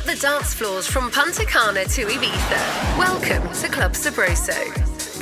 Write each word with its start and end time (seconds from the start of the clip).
up 0.00 0.06
the 0.06 0.20
dance 0.20 0.54
floors 0.54 0.86
from 0.86 1.10
Punta 1.10 1.44
Cana 1.44 1.84
to 1.84 2.04
Ibiza. 2.06 2.60
Welcome 2.96 3.42
to 3.60 3.68
Club 3.68 3.92
Sabroso. 3.92 4.56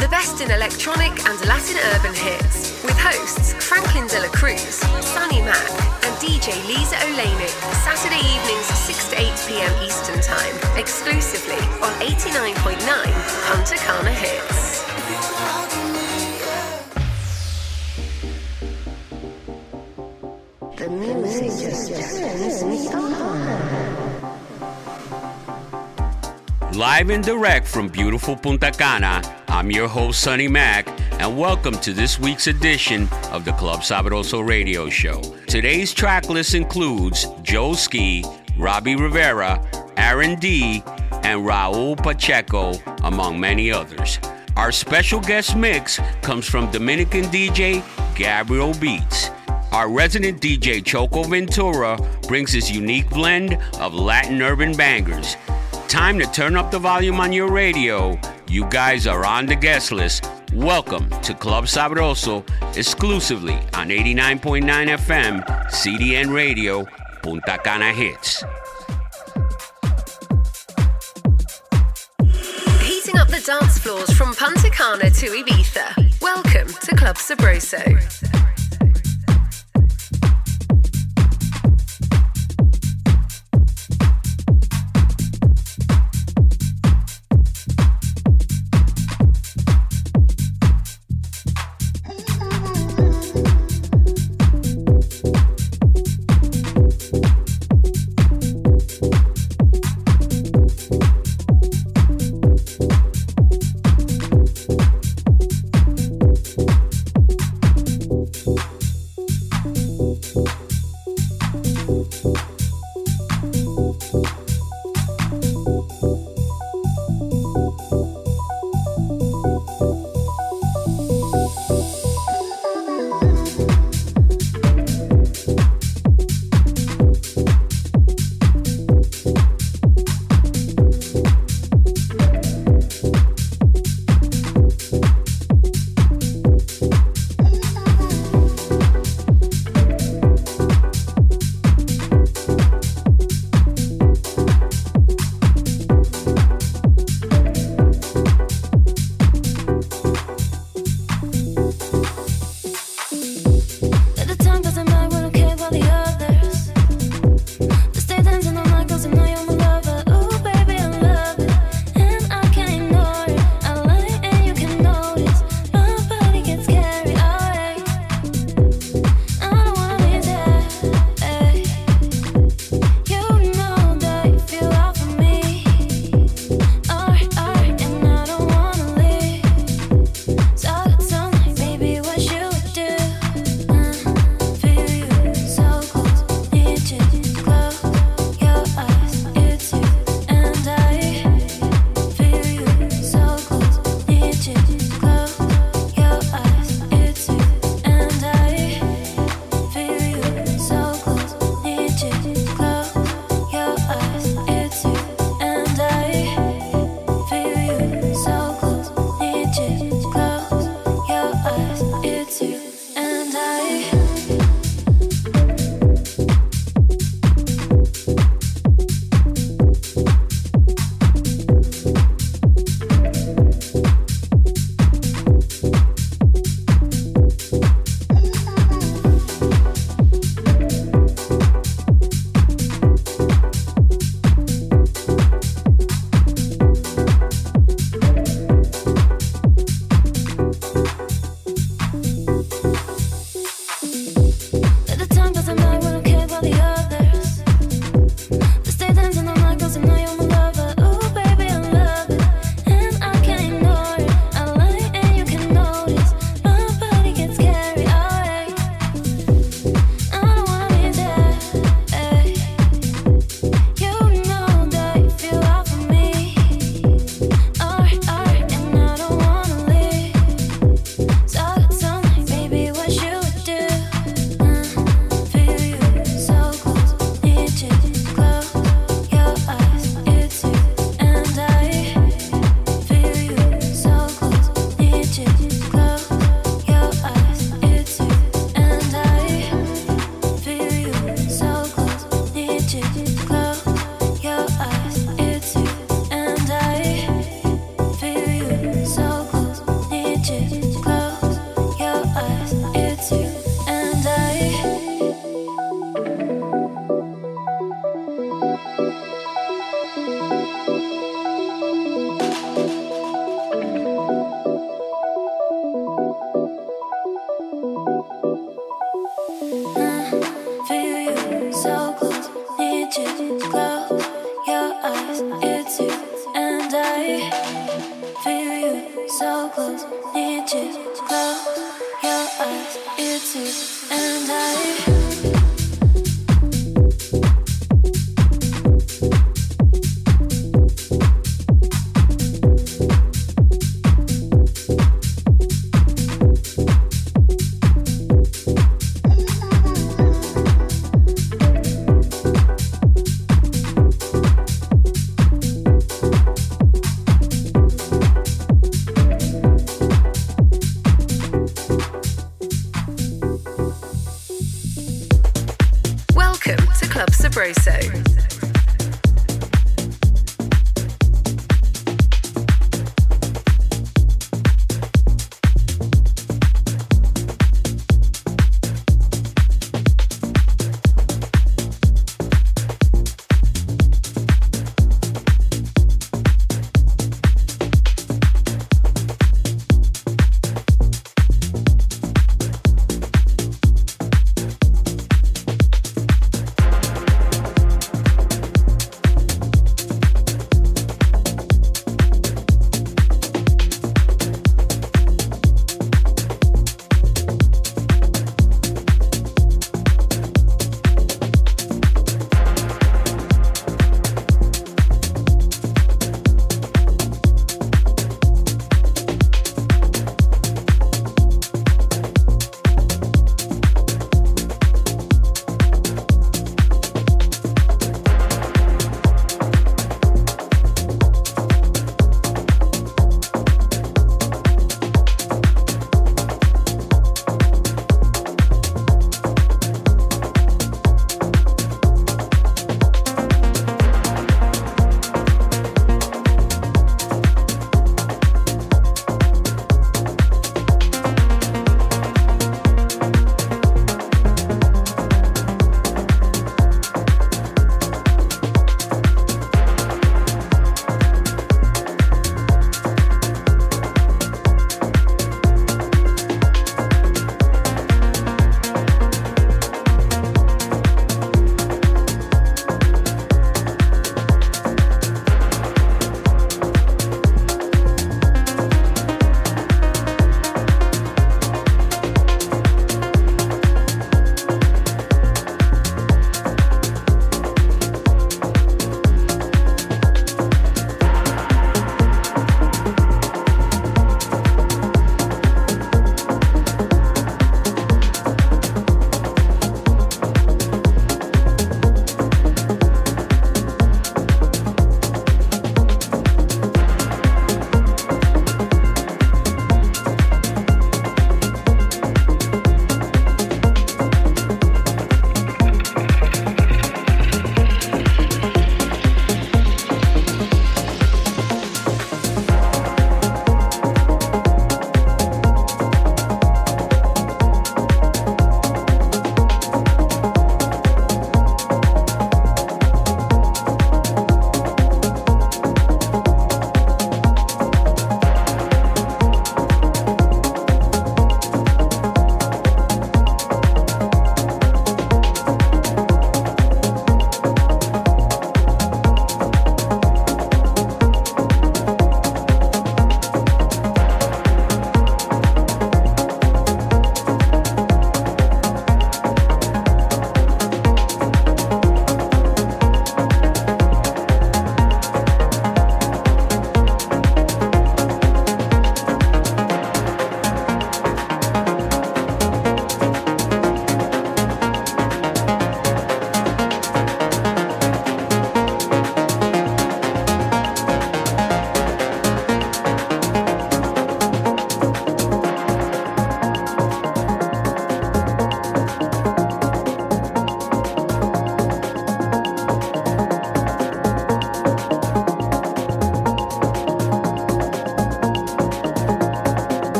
The 0.00 0.08
best 0.08 0.40
in 0.40 0.50
electronic 0.50 1.12
and 1.26 1.38
Latin 1.46 1.78
urban 1.94 2.14
hits 2.14 2.82
with 2.82 2.98
hosts 2.98 3.52
Franklin 3.54 4.06
De 4.08 4.20
La 4.20 4.28
Cruz, 4.28 4.80
Sunny 5.04 5.42
Mac, 5.42 5.70
and 6.04 6.14
DJ 6.18 6.50
Lisa 6.66 6.96
Olenik. 7.06 7.54
Saturday 7.84 8.18
evenings 8.18 8.66
6 8.66 9.10
to 9.10 9.20
8 9.20 9.46
p.m. 9.46 9.72
Eastern 9.84 10.20
Time, 10.20 10.54
exclusively 10.78 11.60
on 11.82 11.92
89.9 12.00 12.78
Punta 13.46 13.76
Cana 13.76 14.10
Hits. 14.10 14.84
The 20.76 20.88
music 20.90 21.50
just 21.62 21.88
turns 21.92 22.64
me 22.64 22.88
on. 22.88 23.43
Live 26.74 27.10
and 27.10 27.22
direct 27.22 27.68
from 27.68 27.86
beautiful 27.86 28.34
Punta 28.34 28.72
Cana, 28.72 29.22
I'm 29.46 29.70
your 29.70 29.86
host, 29.86 30.20
Sonny 30.20 30.48
Mac, 30.48 30.88
and 31.20 31.38
welcome 31.38 31.78
to 31.78 31.92
this 31.92 32.18
week's 32.18 32.48
edition 32.48 33.08
of 33.30 33.44
the 33.44 33.52
Club 33.52 33.82
Sabroso 33.82 34.44
radio 34.44 34.90
show. 34.90 35.20
Today's 35.46 35.94
track 35.94 36.28
list 36.28 36.54
includes 36.54 37.28
Joe 37.42 37.74
Ski, 37.74 38.24
Robbie 38.58 38.96
Rivera, 38.96 39.64
Aaron 39.96 40.34
D., 40.40 40.82
and 41.22 41.46
Raul 41.46 41.96
Pacheco, 41.96 42.72
among 43.04 43.38
many 43.38 43.70
others. 43.70 44.18
Our 44.56 44.72
special 44.72 45.20
guest 45.20 45.54
mix 45.54 46.00
comes 46.22 46.48
from 46.48 46.72
Dominican 46.72 47.26
DJ 47.26 47.84
Gabriel 48.16 48.74
Beats. 48.74 49.30
Our 49.70 49.88
resident 49.88 50.40
DJ 50.40 50.84
Choco 50.84 51.22
Ventura 51.22 52.00
brings 52.26 52.50
his 52.50 52.68
unique 52.68 53.08
blend 53.10 53.58
of 53.78 53.94
Latin 53.94 54.42
urban 54.42 54.76
bangers 54.76 55.36
time 55.88 56.18
to 56.18 56.26
turn 56.26 56.56
up 56.56 56.70
the 56.70 56.78
volume 56.78 57.20
on 57.20 57.32
your 57.32 57.50
radio. 57.50 58.18
You 58.48 58.64
guys 58.66 59.06
are 59.06 59.24
on 59.24 59.46
the 59.46 59.56
guest 59.56 59.92
list. 59.92 60.30
Welcome 60.52 61.08
to 61.22 61.34
Club 61.34 61.64
Sabroso, 61.64 62.44
exclusively 62.76 63.54
on 63.74 63.88
89.9 63.88 64.62
FM, 64.64 65.44
CDN 65.70 66.32
Radio, 66.34 66.86
Punta 67.22 67.58
Cana 67.62 67.92
Hits. 67.92 68.44
Heating 72.82 73.18
up 73.18 73.28
the 73.28 73.42
dance 73.44 73.78
floors 73.78 74.10
from 74.12 74.34
Punta 74.34 74.70
Cana 74.70 75.10
to 75.10 75.26
Ibiza. 75.26 76.20
Welcome 76.20 76.68
to 76.68 76.94
Club 76.96 77.16
Sabroso. 77.16 78.43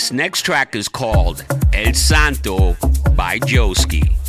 This 0.00 0.12
next 0.12 0.46
track 0.46 0.74
is 0.74 0.88
called 0.88 1.44
El 1.74 1.92
Santo 1.92 2.74
by 3.14 3.38
Joski. 3.40 4.19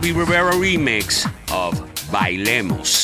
Robbie 0.00 0.12
Rivera 0.12 0.52
remix 0.52 1.26
of 1.52 1.74
Bailemos. 2.10 2.99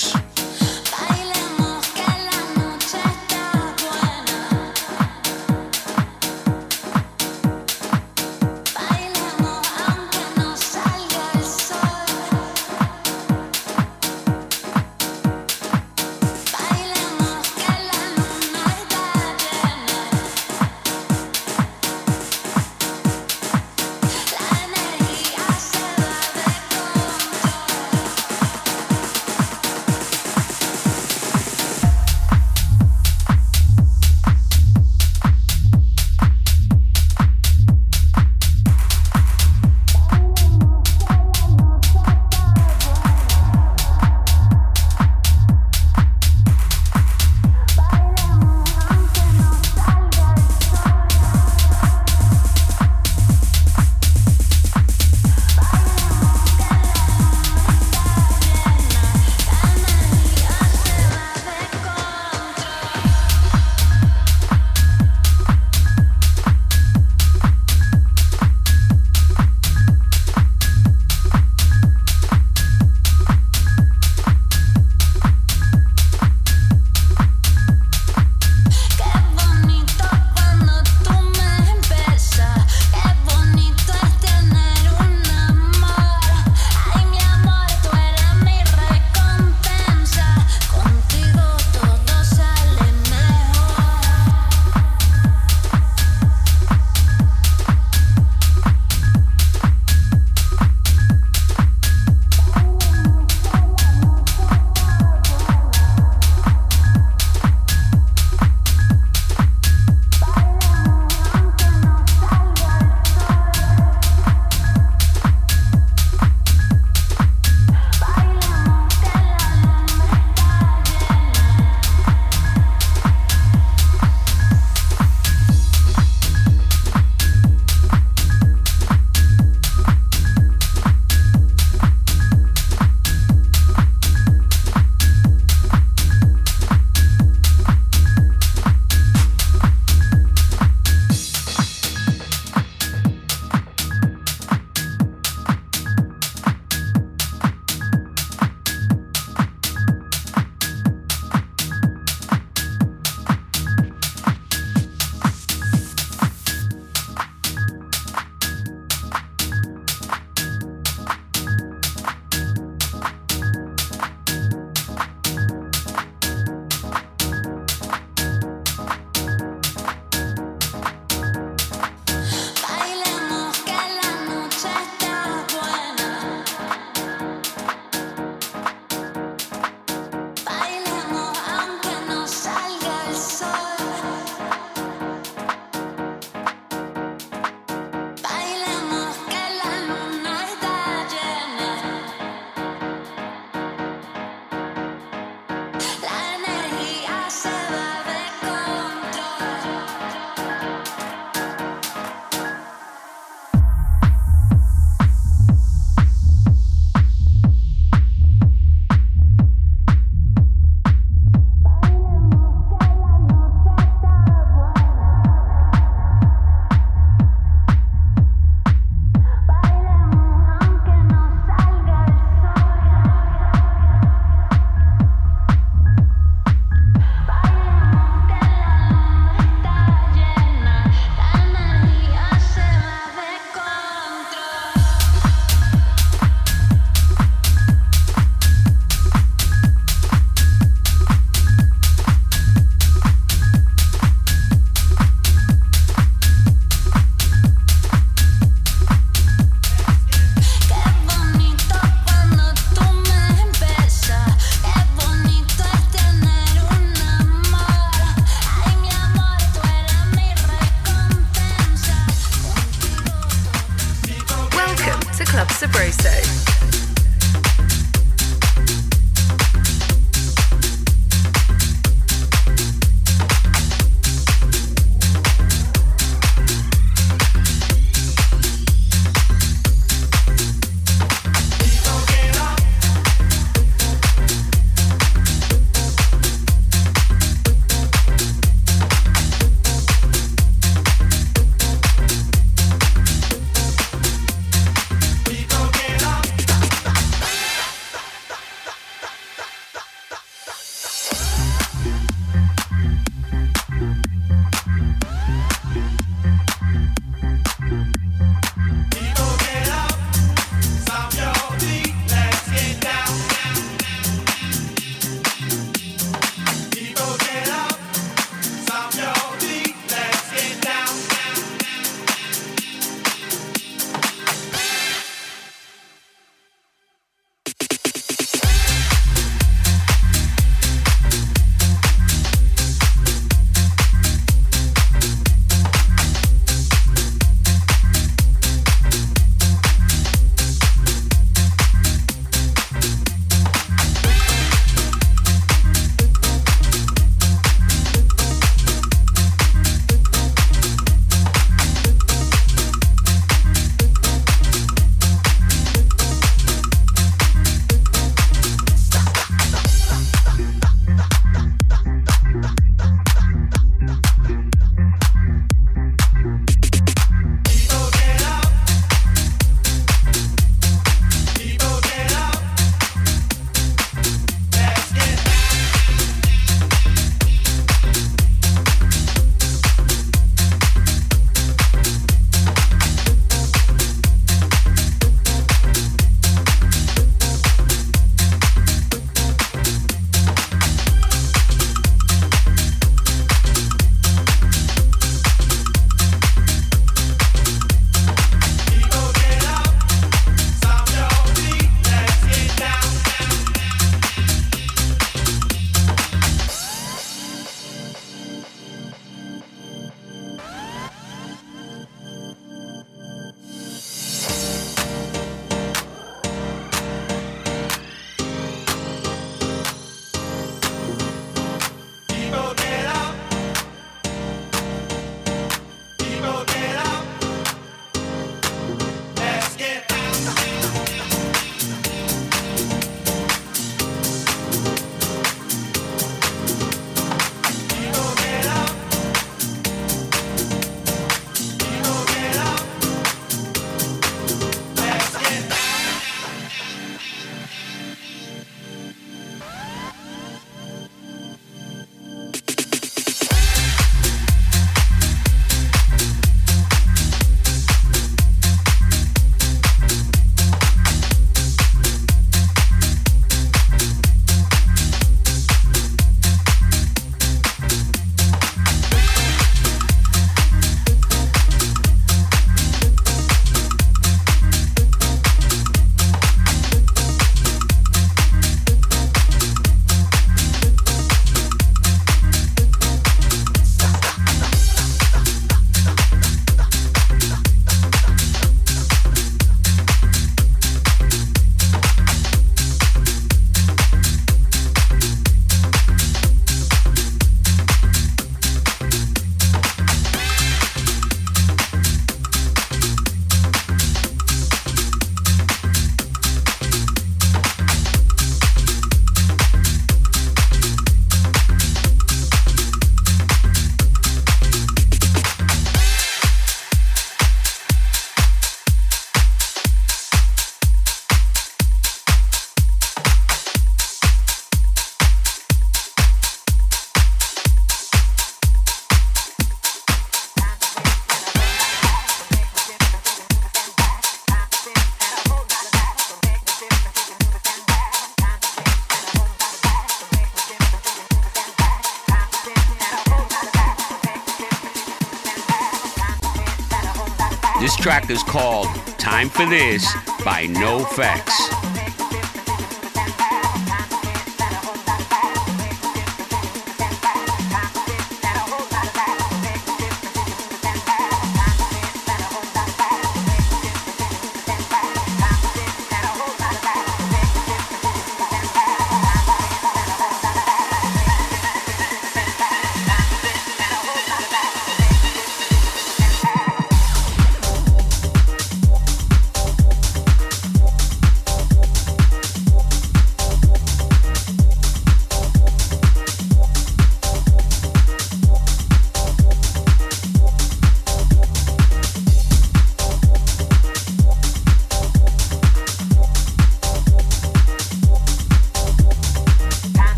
Track 547.76 548.10
is 548.10 548.22
called 548.22 548.66
Time 548.98 549.30
for 549.30 549.46
This 549.46 549.90
by 550.24 550.46
NOFX. 550.46 551.55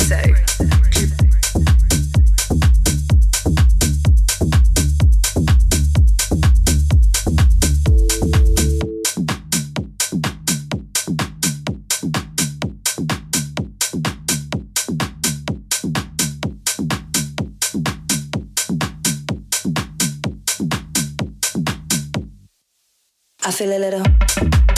Sabroso. 0.00 0.40
feel 23.60 23.76
a 23.76 23.78
little 23.78 24.69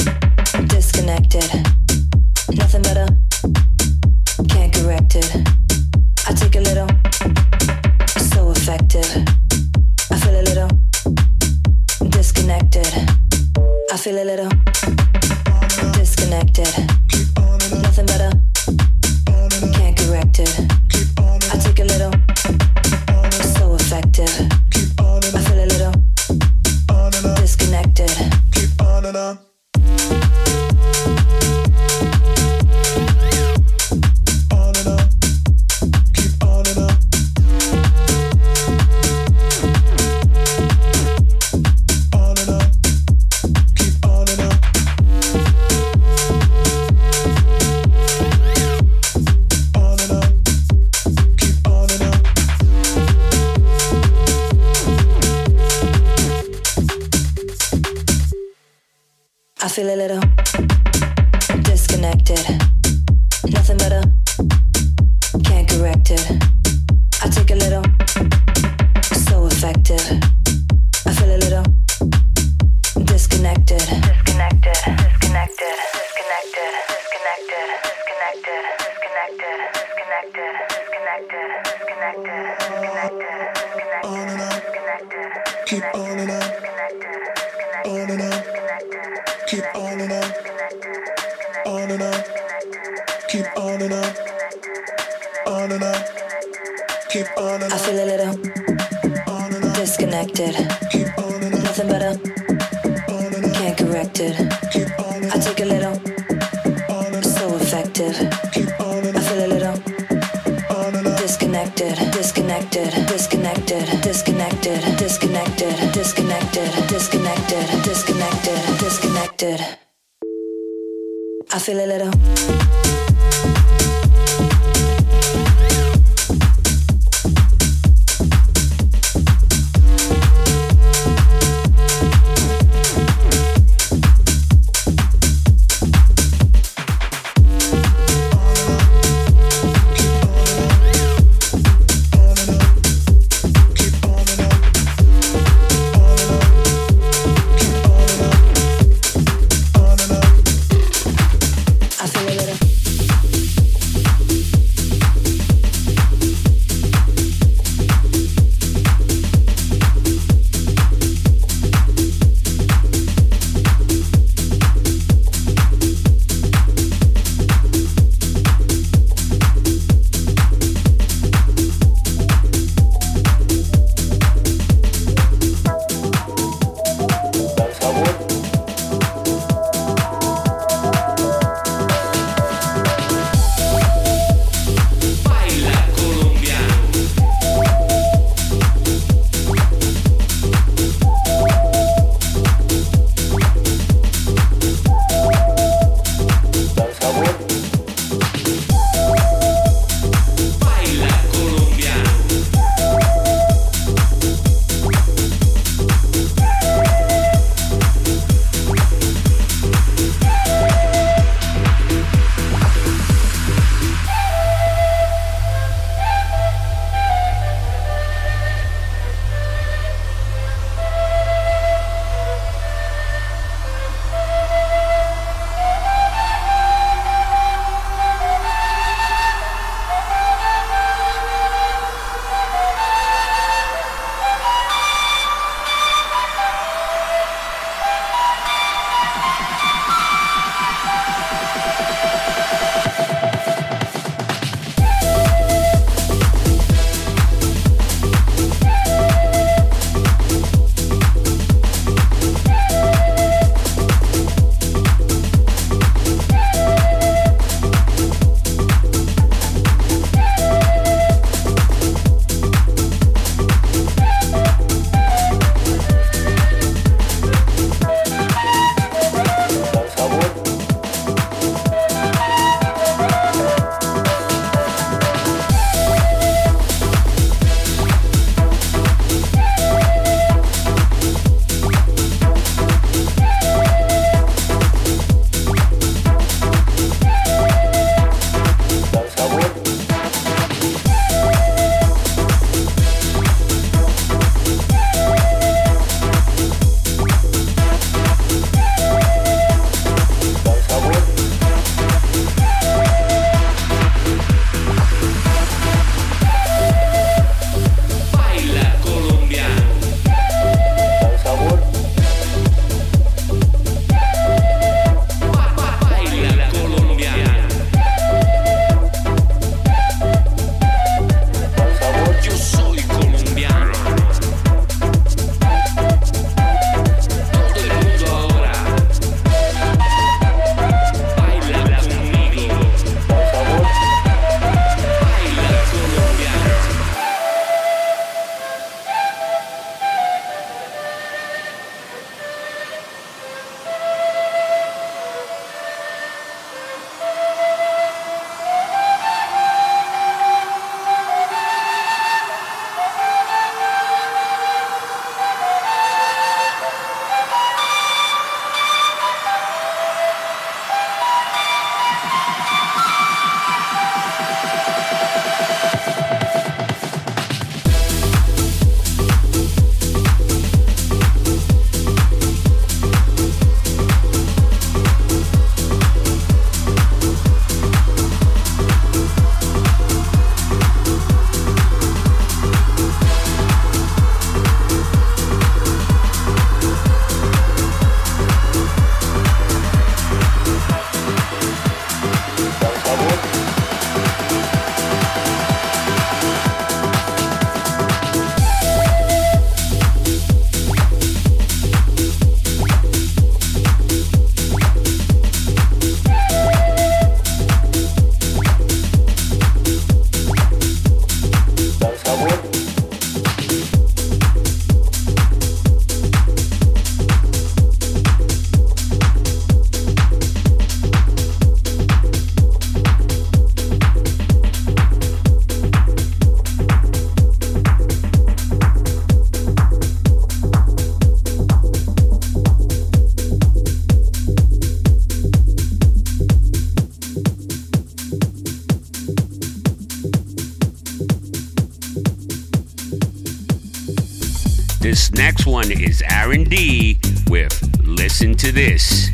next 445.13 445.47
one 445.47 445.71
is 445.71 446.03
Aaron 446.11 446.45
D 446.45 446.99
with 447.29 447.53
Listen 447.85 448.35
to 448.37 448.53
This. 448.53 449.12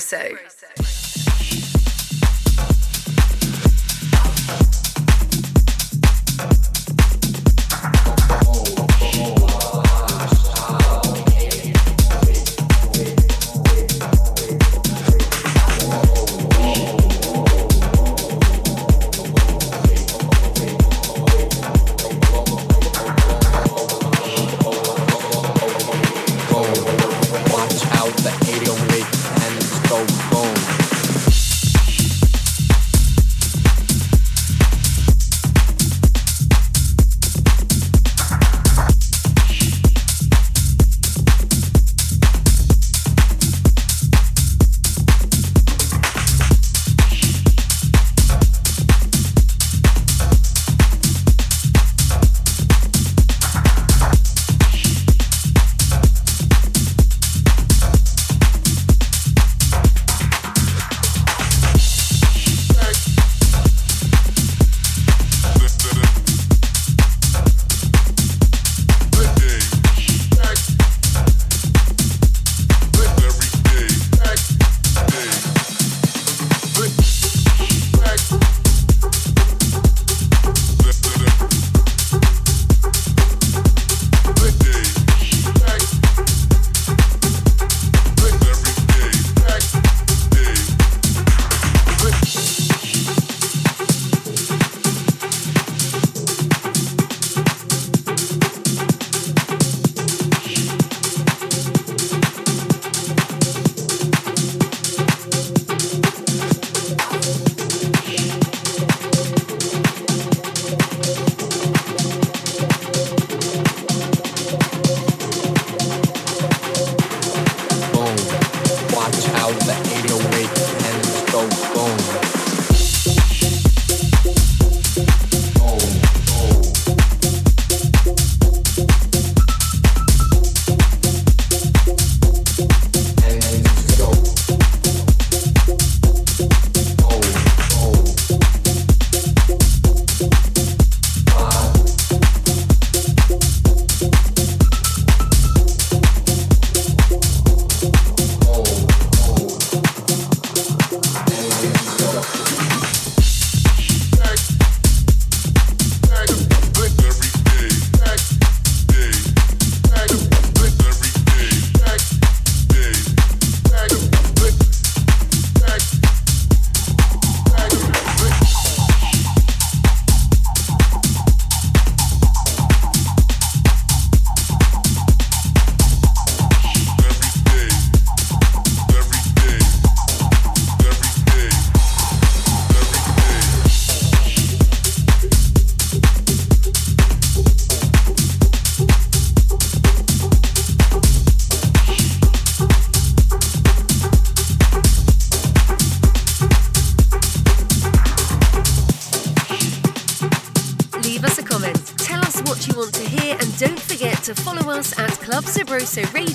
Sabroso. 0.00 0.57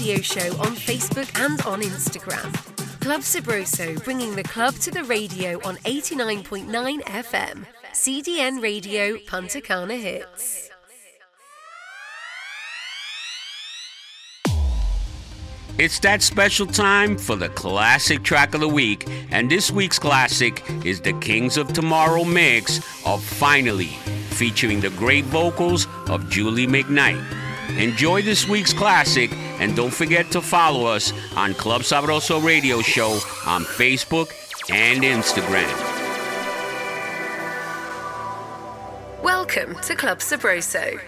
Radio 0.03 0.21
Show 0.21 0.47
on 0.57 0.75
Facebook 0.75 1.31
and 1.39 1.61
on 1.61 1.81
Instagram. 1.81 2.51
Club 2.99 3.21
Sabroso 3.21 4.03
bringing 4.03 4.35
the 4.35 4.43
club 4.43 4.73
to 4.79 4.91
the 4.91 5.01
radio 5.05 5.65
on 5.65 5.77
89.9 5.77 6.67
FM. 7.03 7.65
CDN 7.93 8.61
Radio 8.61 9.17
Punta 9.25 9.61
Cana 9.61 9.95
Hits. 9.95 10.69
It's 15.77 15.99
that 15.99 16.21
special 16.21 16.67
time 16.67 17.17
for 17.17 17.37
the 17.37 17.47
classic 17.47 18.23
track 18.23 18.53
of 18.53 18.59
the 18.59 18.67
week, 18.67 19.07
and 19.31 19.49
this 19.49 19.71
week's 19.71 19.99
classic 19.99 20.69
is 20.83 20.99
the 20.99 21.13
Kings 21.13 21.55
of 21.55 21.71
Tomorrow 21.71 22.25
mix 22.25 22.79
of 23.05 23.23
Finally, 23.23 23.95
featuring 24.31 24.81
the 24.81 24.89
great 24.89 25.23
vocals 25.23 25.87
of 26.09 26.29
Julie 26.29 26.67
McKnight. 26.67 27.42
Enjoy 27.70 28.22
this 28.22 28.47
week's 28.47 28.74
classic, 28.74 29.32
and 29.59 29.76
don't 29.76 29.93
forget 29.93 30.32
to 30.32 30.41
follow 30.41 30.86
us 30.86 31.11
on 31.36 31.53
Club 31.53 31.82
Sabroso 31.82 32.43
Radio 32.43 32.82
Show 32.82 33.11
on 33.45 33.64
Facebook 33.64 34.32
and 34.70 35.03
Instagram. 35.03 35.72
Welcome 39.24 39.76
to 39.82 39.95
Club 39.95 40.20
Sabroso. 40.20 40.99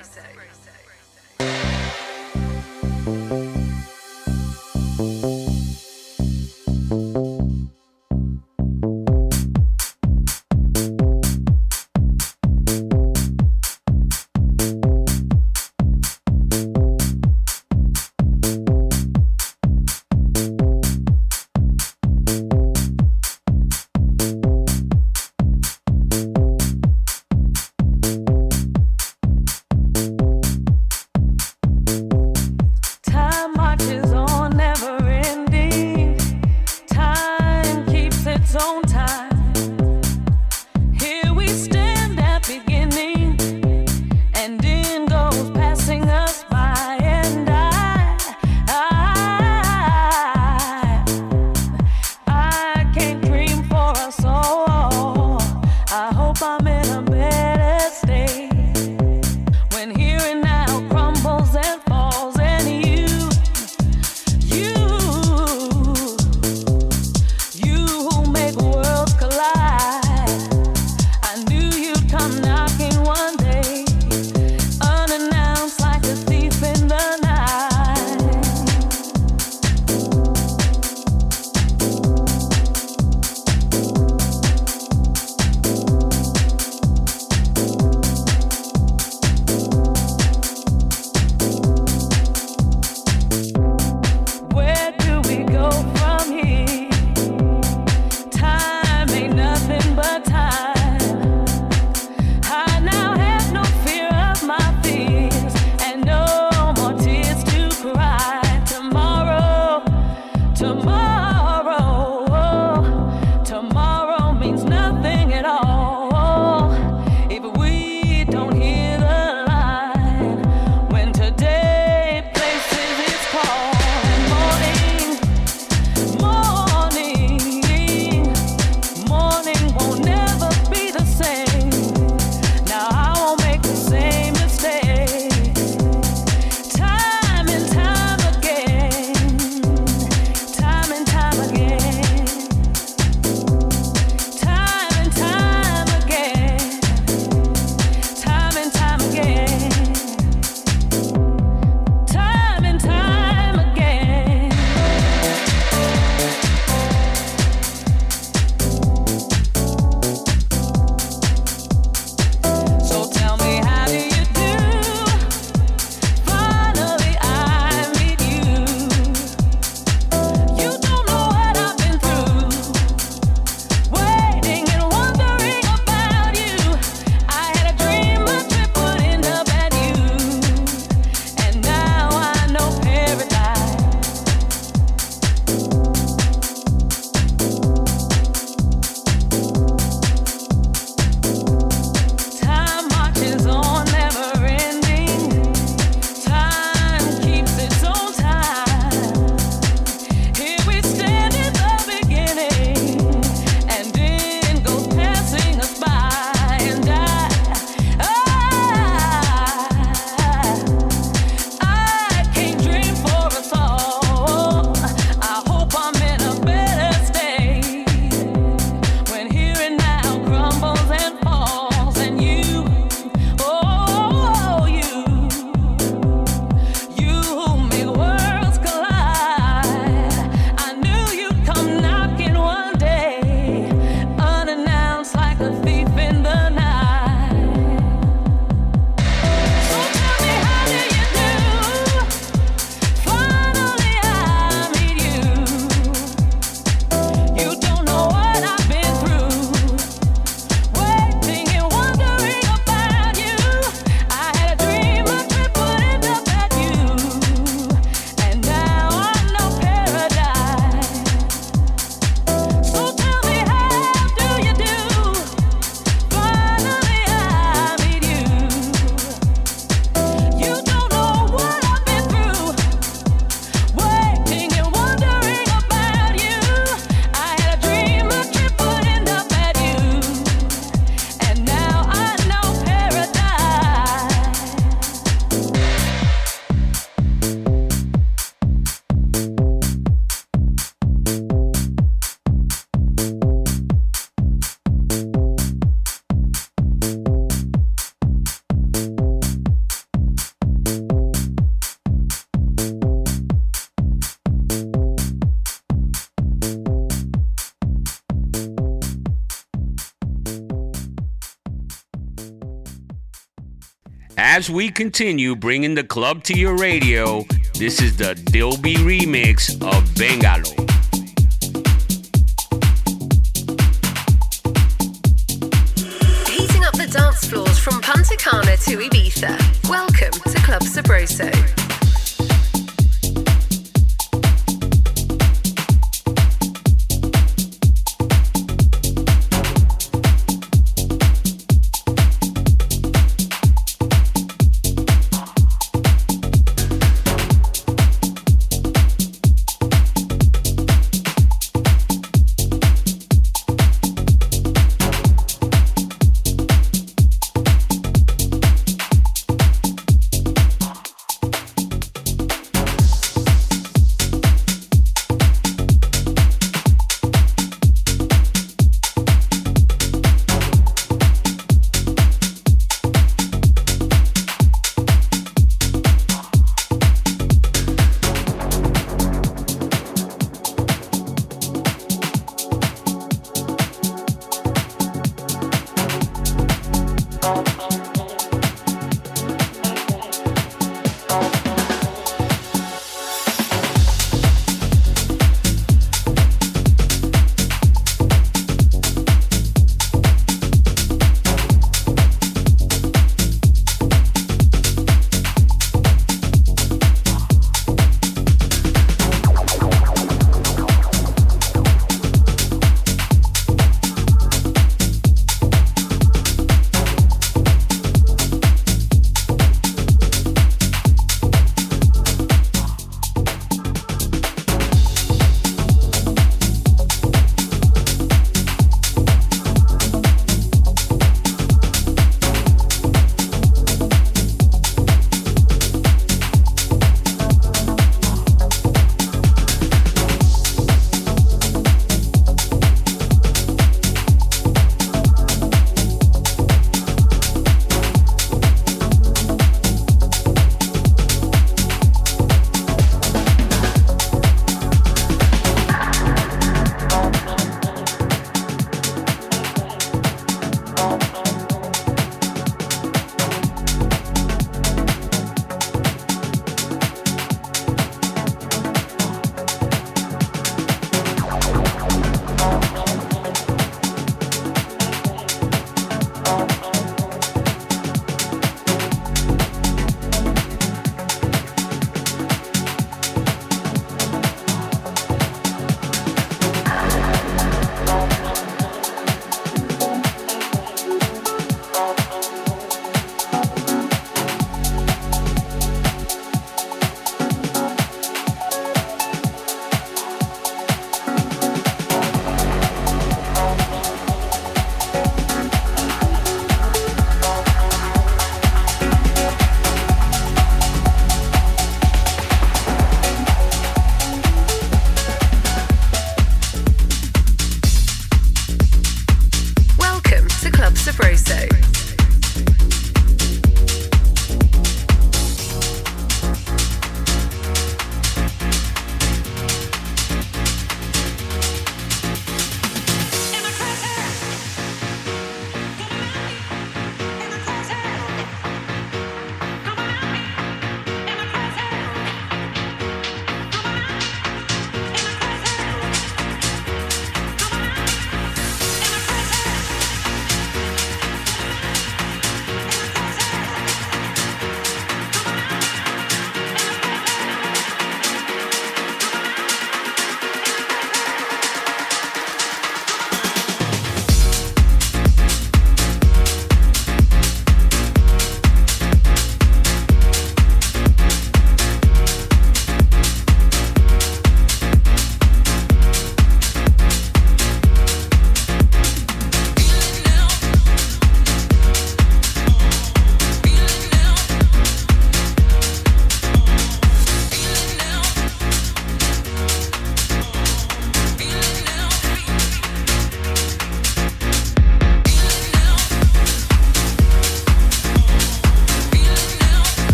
As 314.36 314.50
we 314.50 314.70
continue 314.70 315.34
bringing 315.34 315.76
the 315.76 315.84
club 315.86 316.22
to 316.26 316.38
your 316.38 316.58
radio, 316.58 317.24
this 317.54 317.82
is 317.82 317.96
the 317.96 318.16
Dilby 318.16 318.76
remix 318.76 319.54
of 319.62 319.86
Bengalo. 319.96 320.55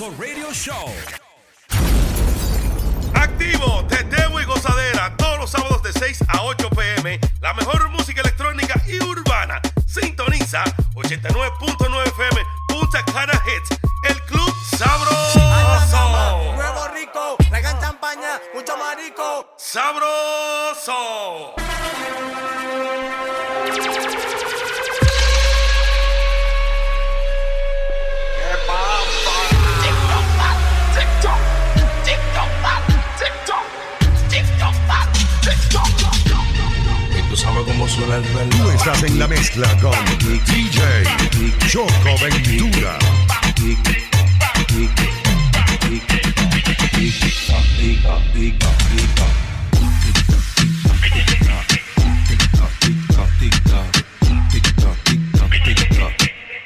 Radio 0.00 0.52
Show. 0.52 0.90
Activo, 3.14 3.84
teteo 3.86 4.40
y 4.40 4.44
gozadera 4.44 5.16
todos 5.16 5.38
los 5.38 5.50
sábados 5.50 5.84
de 5.84 5.92
6 5.92 6.24
a 6.26 6.42
8 6.42 6.68
pm. 6.70 7.20
La 7.40 7.54
mejor 7.54 7.88
música 7.90 8.20
electrónica 8.20 8.82
y 8.88 9.00
urbana. 9.04 9.60
Sintoniza 9.86 10.64
89.9 10.96 12.08
FM 12.08 12.42
Punta 12.66 13.04
Cana 13.04 13.40
Hits. 13.46 13.78
El 14.08 14.20
Club 14.22 14.52
Sabroso. 14.76 16.54
Nuevo 16.56 16.88
rico, 16.88 17.36
traigan 17.48 17.78
champaña, 17.80 18.40
mucho 18.52 18.76
marico. 18.76 19.54
Sabroso. 19.56 21.54
Tú 37.34 37.40
sabes 37.40 37.64
cómo 37.64 37.88
suena 37.88 38.14
el 38.14 38.24
reloj. 38.26 38.62
Tú 38.62 38.70
estás 38.70 39.02
en 39.02 39.18
la 39.18 39.26
mezcla 39.26 39.68
con 39.80 39.90
DJ 40.20 41.02
Choco 41.66 41.90
Ventura. 42.22 42.96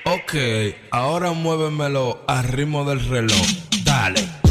Ok, 0.05 0.35
ahora 0.91 1.33
muévemelo 1.33 2.25
al 2.29 2.45
ritmo 2.45 2.85
del 2.85 3.09
reloj. 3.09 3.47
Dale. 3.85 4.48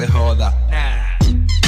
Se 0.00 0.06
joda. 0.06 0.54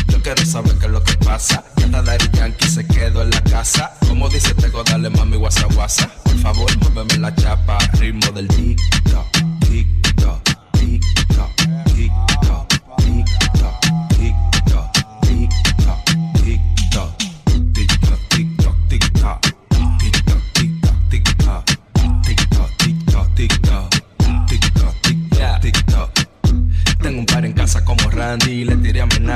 Yo 0.09 0.23
quiero 0.23 0.45
saber 0.47 0.73
qué 0.79 0.87
es 0.87 0.93
lo 0.93 1.03
que 1.05 1.15
pasa. 1.19 1.63
Que 1.77 1.85
hasta 1.85 2.03
Daddy 2.03 2.29
Yankee 2.33 2.69
se 2.69 2.87
quedó 2.87 3.23
en 3.23 3.31
la 3.31 3.43
casa. 3.43 3.93
Como 4.09 4.29
dice 4.31 4.55
Tego, 4.55 4.83
dale 4.85 5.11
mami 5.11 5.37
guasa 5.37 5.67
guasa. 5.75 6.09
Por 6.25 6.39
favor, 6.39 6.71
muéveme 6.79 7.19
la 7.19 7.35
chapa. 7.35 7.79
Ritmo 7.99 8.22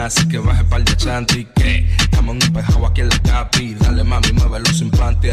amenaza 0.07 0.29
que 0.29 0.39
baje 0.39 0.65
par 0.65 0.85
de 0.85 0.97
chanti. 0.97 1.47
Que 1.57 1.87
estamos 1.99 2.37
pejado 2.51 2.87
aquí 2.87 3.01
en 3.01 3.09
la 3.09 3.19
capi. 3.23 3.75
Dale 3.75 4.05
mami, 4.05 4.33
muévelo 4.33 4.73
sin 4.73 4.91
panty 4.91 5.31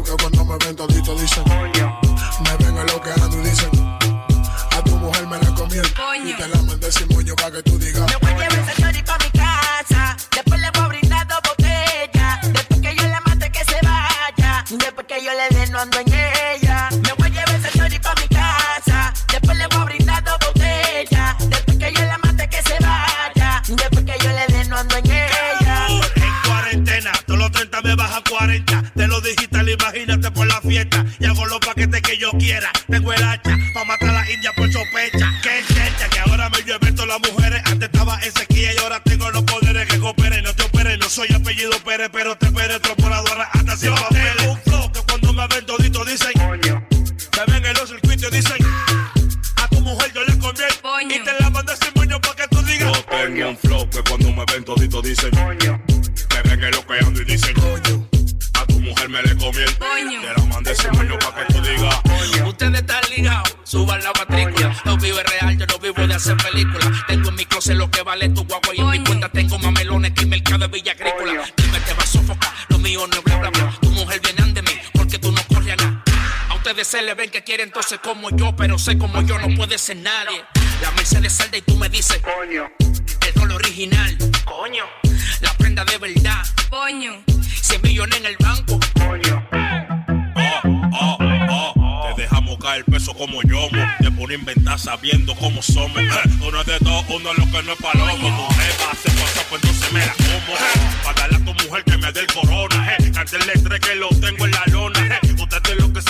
out, 0.00 0.08
everyone 0.08 0.38
on 0.38 0.46
my 0.48 0.56
rental, 0.64 0.90
Italy, 0.90 1.26
dicen 55.10 55.30
Me 55.34 56.42
ven 56.50 56.64
en 56.64 56.70
lo 56.70 56.86
que 56.86 56.98
ando 57.04 57.20
y 57.20 57.24
dicen 57.24 57.54
A 58.54 58.64
tu 58.66 58.80
mujer 58.80 59.08
me 59.08 59.22
le 59.22 59.36
comí 59.36 59.58
el 59.58 59.74
Te 59.76 60.40
la 60.40 60.46
mandé 60.46 60.74
sin 60.74 60.92
moño 60.92 61.18
pa' 61.18 61.34
que 61.34 61.52
tú 61.52 61.60
digas 61.62 62.00
Ustedes 62.46 62.80
están 62.80 63.00
ligados, 63.16 63.56
suban 63.64 64.02
la 64.02 64.12
matrícula. 64.12 64.76
No 64.84 64.96
vivo 64.98 65.18
real, 65.24 65.56
yo 65.56 65.66
no 65.66 65.78
vivo 65.78 66.06
de 66.06 66.14
hacer 66.14 66.36
películas. 66.36 66.88
Tengo 67.06 67.28
en 67.28 67.34
mi 67.36 67.44
closet 67.46 67.76
lo 67.76 67.90
que 67.90 68.02
vale 68.02 68.28
tu 68.28 68.44
guagua 68.44 68.74
y 68.74 68.80
en 68.80 68.90
mi 68.90 69.04
cuenta 69.04 69.28
tengo 69.28 69.58
mamelones 69.58 70.12
que 70.12 70.26
mercado 70.26 70.58
de 70.58 70.68
Villa 70.68 70.92
Agrícola. 70.92 71.44
Dime, 71.56 71.80
te 71.80 71.94
va 71.94 72.02
a 72.02 72.06
sofocar, 72.06 72.52
lo 72.68 72.78
mío 72.78 73.06
no 73.06 73.16
es 73.16 73.24
bla 73.24 73.36
bla 73.38 73.50
bla. 73.50 73.69
Ustedes 76.70 76.86
se 76.86 77.02
le 77.02 77.14
ven 77.14 77.30
que 77.30 77.42
quieren 77.42 77.66
entonces 77.68 77.98
como 77.98 78.30
yo, 78.30 78.54
pero 78.54 78.78
sé 78.78 78.96
como 78.96 79.20
yo 79.22 79.36
no 79.40 79.52
puede 79.56 79.76
ser 79.76 79.96
nadie. 79.96 80.44
La 80.80 80.92
Mercedes 80.92 81.32
salda 81.32 81.58
y 81.58 81.62
tú 81.62 81.76
me 81.76 81.88
dices, 81.88 82.18
coño, 82.18 82.70
el 82.78 83.34
rol 83.34 83.50
original, 83.52 84.16
coño, 84.44 84.84
la 85.40 85.52
prenda 85.54 85.84
de 85.84 85.98
verdad, 85.98 86.46
coño, 86.68 87.24
100 87.60 87.82
millones 87.82 88.18
en 88.18 88.26
el 88.26 88.36
banco, 88.38 88.78
coño. 88.94 89.48
Oh, 90.92 91.18
oh, 91.76 92.14
Te 92.14 92.22
dejamos 92.22 92.56
caer 92.58 92.84
peso 92.84 93.14
como 93.14 93.42
yomo. 93.42 93.82
Te 94.00 94.10
pone 94.12 94.34
a 94.34 94.38
inventar 94.38 94.78
sabiendo 94.78 95.34
cómo 95.34 95.62
somos. 95.62 95.96
Eh, 95.98 96.08
Uno 96.46 96.60
es 96.60 96.66
de 96.66 96.78
dos, 96.80 97.04
uno 97.08 97.32
es 97.32 97.38
lo 97.38 97.44
que 97.46 97.62
no 97.64 97.72
es 97.72 97.78
palomo. 97.80 98.12
Tu 98.48 98.54
jefa 98.54 98.90
hace 98.92 99.10
cosas 99.18 99.46
pues 99.48 99.62
entonces 99.64 99.92
me 99.92 100.00
la 100.06 100.12
como. 100.12 100.56
Eh, 100.56 101.00
Para 101.04 101.20
darle 101.20 101.36
a 101.36 101.38
tu 101.54 101.64
mujer 101.64 101.84
que 101.84 101.96
me 101.96 102.12
dé 102.12 102.20
el 102.20 102.26
corona. 102.26 102.94
Eh, 102.98 103.10
Cantarle 103.12 103.52
tres 103.54 103.80
que 103.80 103.94
lo 103.96 104.08
tengo 104.10 104.44
en 104.46 104.50
la 104.52 104.64
lona. 104.66 105.20
Eh, 105.22 105.29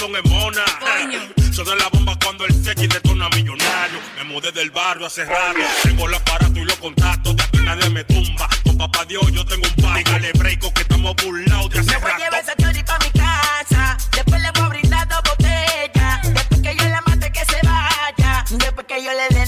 son 0.01 0.17
es 0.17 0.25
mona. 0.25 0.65
Son 1.53 1.65
de 1.67 1.77
la 1.77 1.89
bomba 1.89 2.17
cuando 2.25 2.47
el 2.47 2.55
sequi 2.65 2.87
detona 2.87 3.29
millonario. 3.31 3.99
Me 4.17 4.25
mudé 4.25 4.51
del 4.53 4.71
barrio 4.71 5.07
hace 5.07 5.25
rato 5.25 5.59
Tengo 5.83 6.07
el 6.09 6.15
aparato 6.15 6.59
y 6.59 6.65
los 6.65 6.77
contactos 6.77 7.37
De 7.37 7.43
aquí 7.43 7.59
nadie 7.59 7.91
me 7.91 8.05
tumba. 8.05 8.49
Con 8.65 8.79
papá 8.79 9.05
Dios 9.05 9.31
yo 9.33 9.45
tengo 9.45 9.67
un 9.69 9.83
pan 9.83 9.97
Dígale 9.97 10.33
breako 10.35 10.73
que 10.73 10.83
estamos 10.83 11.15
burlados 11.17 11.71
de 11.71 11.81
hace 11.81 11.91
Me 11.91 11.99
voy 11.99 12.11
a 12.11 12.13
rato. 12.13 12.25
llevar 12.25 12.57
chori 12.57 12.83
pa' 12.85 12.99
mi 13.01 13.11
casa. 13.11 13.99
Después 14.13 14.41
le 14.41 14.51
voy 14.53 14.63
a 14.63 14.69
brindar 14.69 15.09
dos 15.09 15.21
botellas. 15.29 16.35
Después 16.35 16.61
que 16.63 16.77
yo 16.77 16.85
le 16.85 17.01
mate 17.07 17.33
que 17.33 17.45
se 17.45 17.67
vaya. 17.67 18.45
Después 18.49 18.87
que 18.87 19.05
yo 19.05 19.11
le 19.13 19.35
dé 19.35 19.40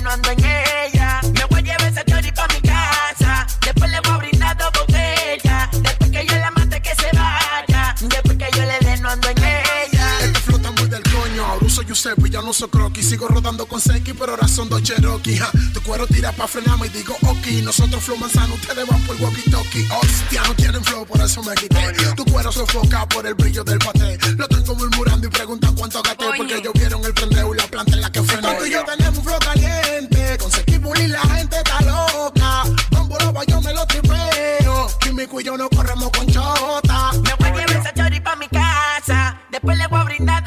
Giuseppe, 11.93 12.31
ya 12.31 12.41
no 12.41 12.51
uso 12.51 12.69
croquis. 12.69 13.07
Sigo 13.07 13.29
rodando 13.29 13.67
con 13.67 13.79
Seki, 13.79 14.15
pero 14.15 14.33
ahora 14.33 14.49
son 14.49 14.67
dos 14.71 14.83
Cherokee. 14.83 15.39
Tu 15.75 15.83
cuero 15.83 16.07
tira 16.07 16.33
pa' 16.33 16.49
frenarme 16.49 16.87
y 16.87 16.89
digo 16.89 17.15
ok. 17.21 17.47
Nosotros 17.63 18.03
flow 18.03 18.17
manzano, 18.17 18.55
ustedes 18.55 18.87
van 18.87 19.01
por 19.03 19.15
walkie 19.21 19.51
talkie. 19.51 19.87
Hostia, 20.01 20.43
no 20.49 20.55
quieren 20.55 20.83
flow, 20.83 21.05
por 21.05 21.21
eso 21.21 21.43
me 21.43 21.55
quité. 21.55 21.93
Tu 22.17 22.25
cuero 22.25 22.51
sofoca 22.51 23.07
por 23.09 23.27
el 23.27 23.35
brillo 23.35 23.63
del 23.63 23.79
paté. 23.79 24.19
Lo 24.39 24.49
tengo 24.49 24.75
murmurando 24.75 25.27
y 25.27 25.31
preguntan 25.31 25.75
cuánto 25.75 26.03
gasté. 26.03 26.25
Porque 26.35 26.55
ellos 26.57 26.73
vieron 26.73 27.05
el 27.05 27.13
prendeo 27.13 27.55
y 27.55 27.59
la 27.59 27.67
planta 27.67 27.93
en 27.93 28.01
la 28.01 28.11
que 28.11 28.23
frené. 28.23 28.55
Tú 28.55 28.65
y 28.65 28.71
yo 28.71 28.85
tenemos 28.85 29.19
un 29.19 29.25
flow 29.25 29.39
caliente. 29.39 30.39
Con 30.39 30.51
Seki 30.51 30.81
y 31.05 31.09
la 31.09 31.21
gente 31.21 31.57
está 31.59 31.79
loca. 31.83 32.63
Con 32.91 33.07
Boroba 33.07 33.45
yo 33.45 33.61
me 33.61 33.75
lo 33.75 33.87
tripeo. 33.87 34.89
Químico 34.99 35.43
y 35.43 35.45
yo 35.45 35.59
no 35.59 35.69
corremos 35.69 36.11
con 36.11 36.27
chota. 36.27 37.11
Me 37.13 37.35
voy 37.35 37.49
a 37.49 37.67
llevar 37.67 37.77
esa 37.77 37.93
chori 37.93 38.19
pa' 38.21 38.37
mi 38.37 38.49
casa. 38.49 39.39
Después 39.51 39.77
le 39.77 39.87
voy 39.89 40.01
a 40.01 40.05
brindar 40.05 40.42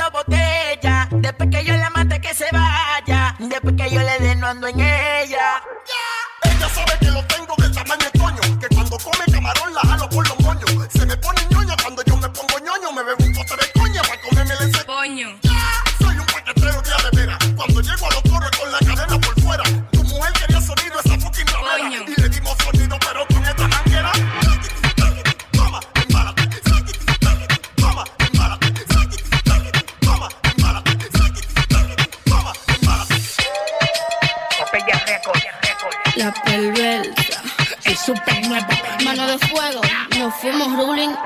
no 4.54 4.85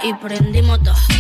y 0.04 0.14
prendimos 0.14 0.84
dos. 0.84 1.19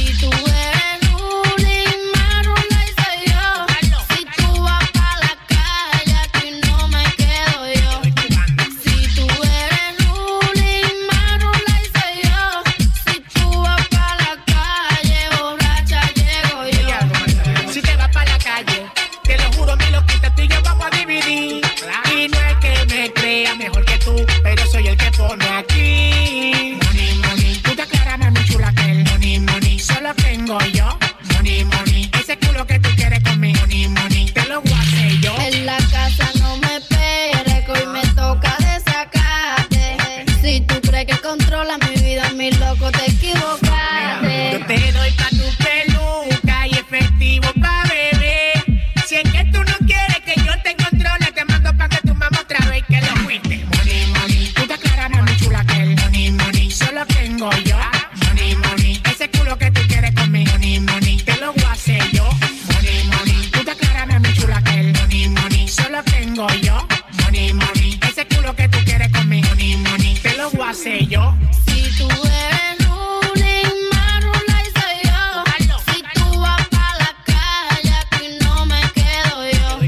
Si 72.00 72.08
tú 72.08 72.16
eres 72.16 72.88
un 72.88 73.34
limón, 73.36 73.90
marrón, 73.92 74.42
soy 74.74 74.96
yo. 75.04 75.84
Si 75.92 76.02
tú 76.14 76.40
vas 76.40 76.66
pa' 76.70 76.96
la 76.98 77.14
calle, 77.26 77.94
aquí 78.00 78.38
no 78.40 78.66
me 78.66 78.82
quedo 78.94 79.36
yo. 79.52 79.80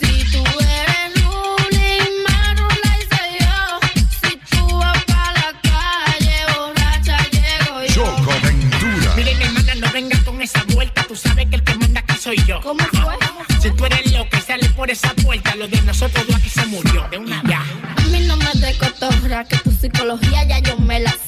Si 0.00 0.24
tú 0.32 0.42
eres 0.58 1.14
un 1.22 1.62
limón, 1.70 2.24
marrón, 2.26 2.78
ahí 2.90 3.02
soy 3.12 3.38
yo. 3.38 3.56
Si 4.20 4.36
tú 4.50 4.78
vas 4.78 5.04
pa' 5.04 5.32
la 5.32 5.54
calle, 5.62 6.36
borracha, 6.56 7.18
llego 7.30 7.84
yo. 7.84 7.94
Yo 7.94 8.24
con 8.24 8.42
ventura. 8.42 9.14
Miren, 9.14 9.40
hermana, 9.40 9.74
no 9.76 9.92
vengas 9.92 10.20
con 10.24 10.42
esa 10.42 10.64
vuelta. 10.74 11.04
Tú 11.04 11.14
sabes 11.14 11.46
que 11.46 11.54
el 11.54 11.62
que 11.62 11.74
manda 11.76 12.00
aquí 12.00 12.16
soy 12.20 12.42
yo. 12.48 12.60
¿Cómo 12.62 12.82
fue? 12.84 13.16
Si 13.62 13.70
tú 13.76 13.86
eres 13.86 14.10
lo 14.12 14.28
que 14.28 14.40
sale 14.40 14.68
por 14.70 14.90
esa 14.90 15.14
puerta, 15.14 15.54
lo 15.54 15.68
de 15.68 15.80
nosotros 15.82 16.26
dos 16.26 16.34
aquí 16.34 16.48
se 16.48 16.66
murió. 16.66 17.06
de 17.12 17.16
A 17.16 18.02
mí 18.10 18.26
no 18.26 18.36
me 18.36 18.48
de 18.54 18.76
cotorra, 18.76 19.44
que 19.44 19.56
tu 19.58 19.70
psicología 19.70 20.42
ya 20.44 20.58
yo 20.58 20.76
me 20.78 20.98
la 20.98 21.12
sé. 21.12 21.27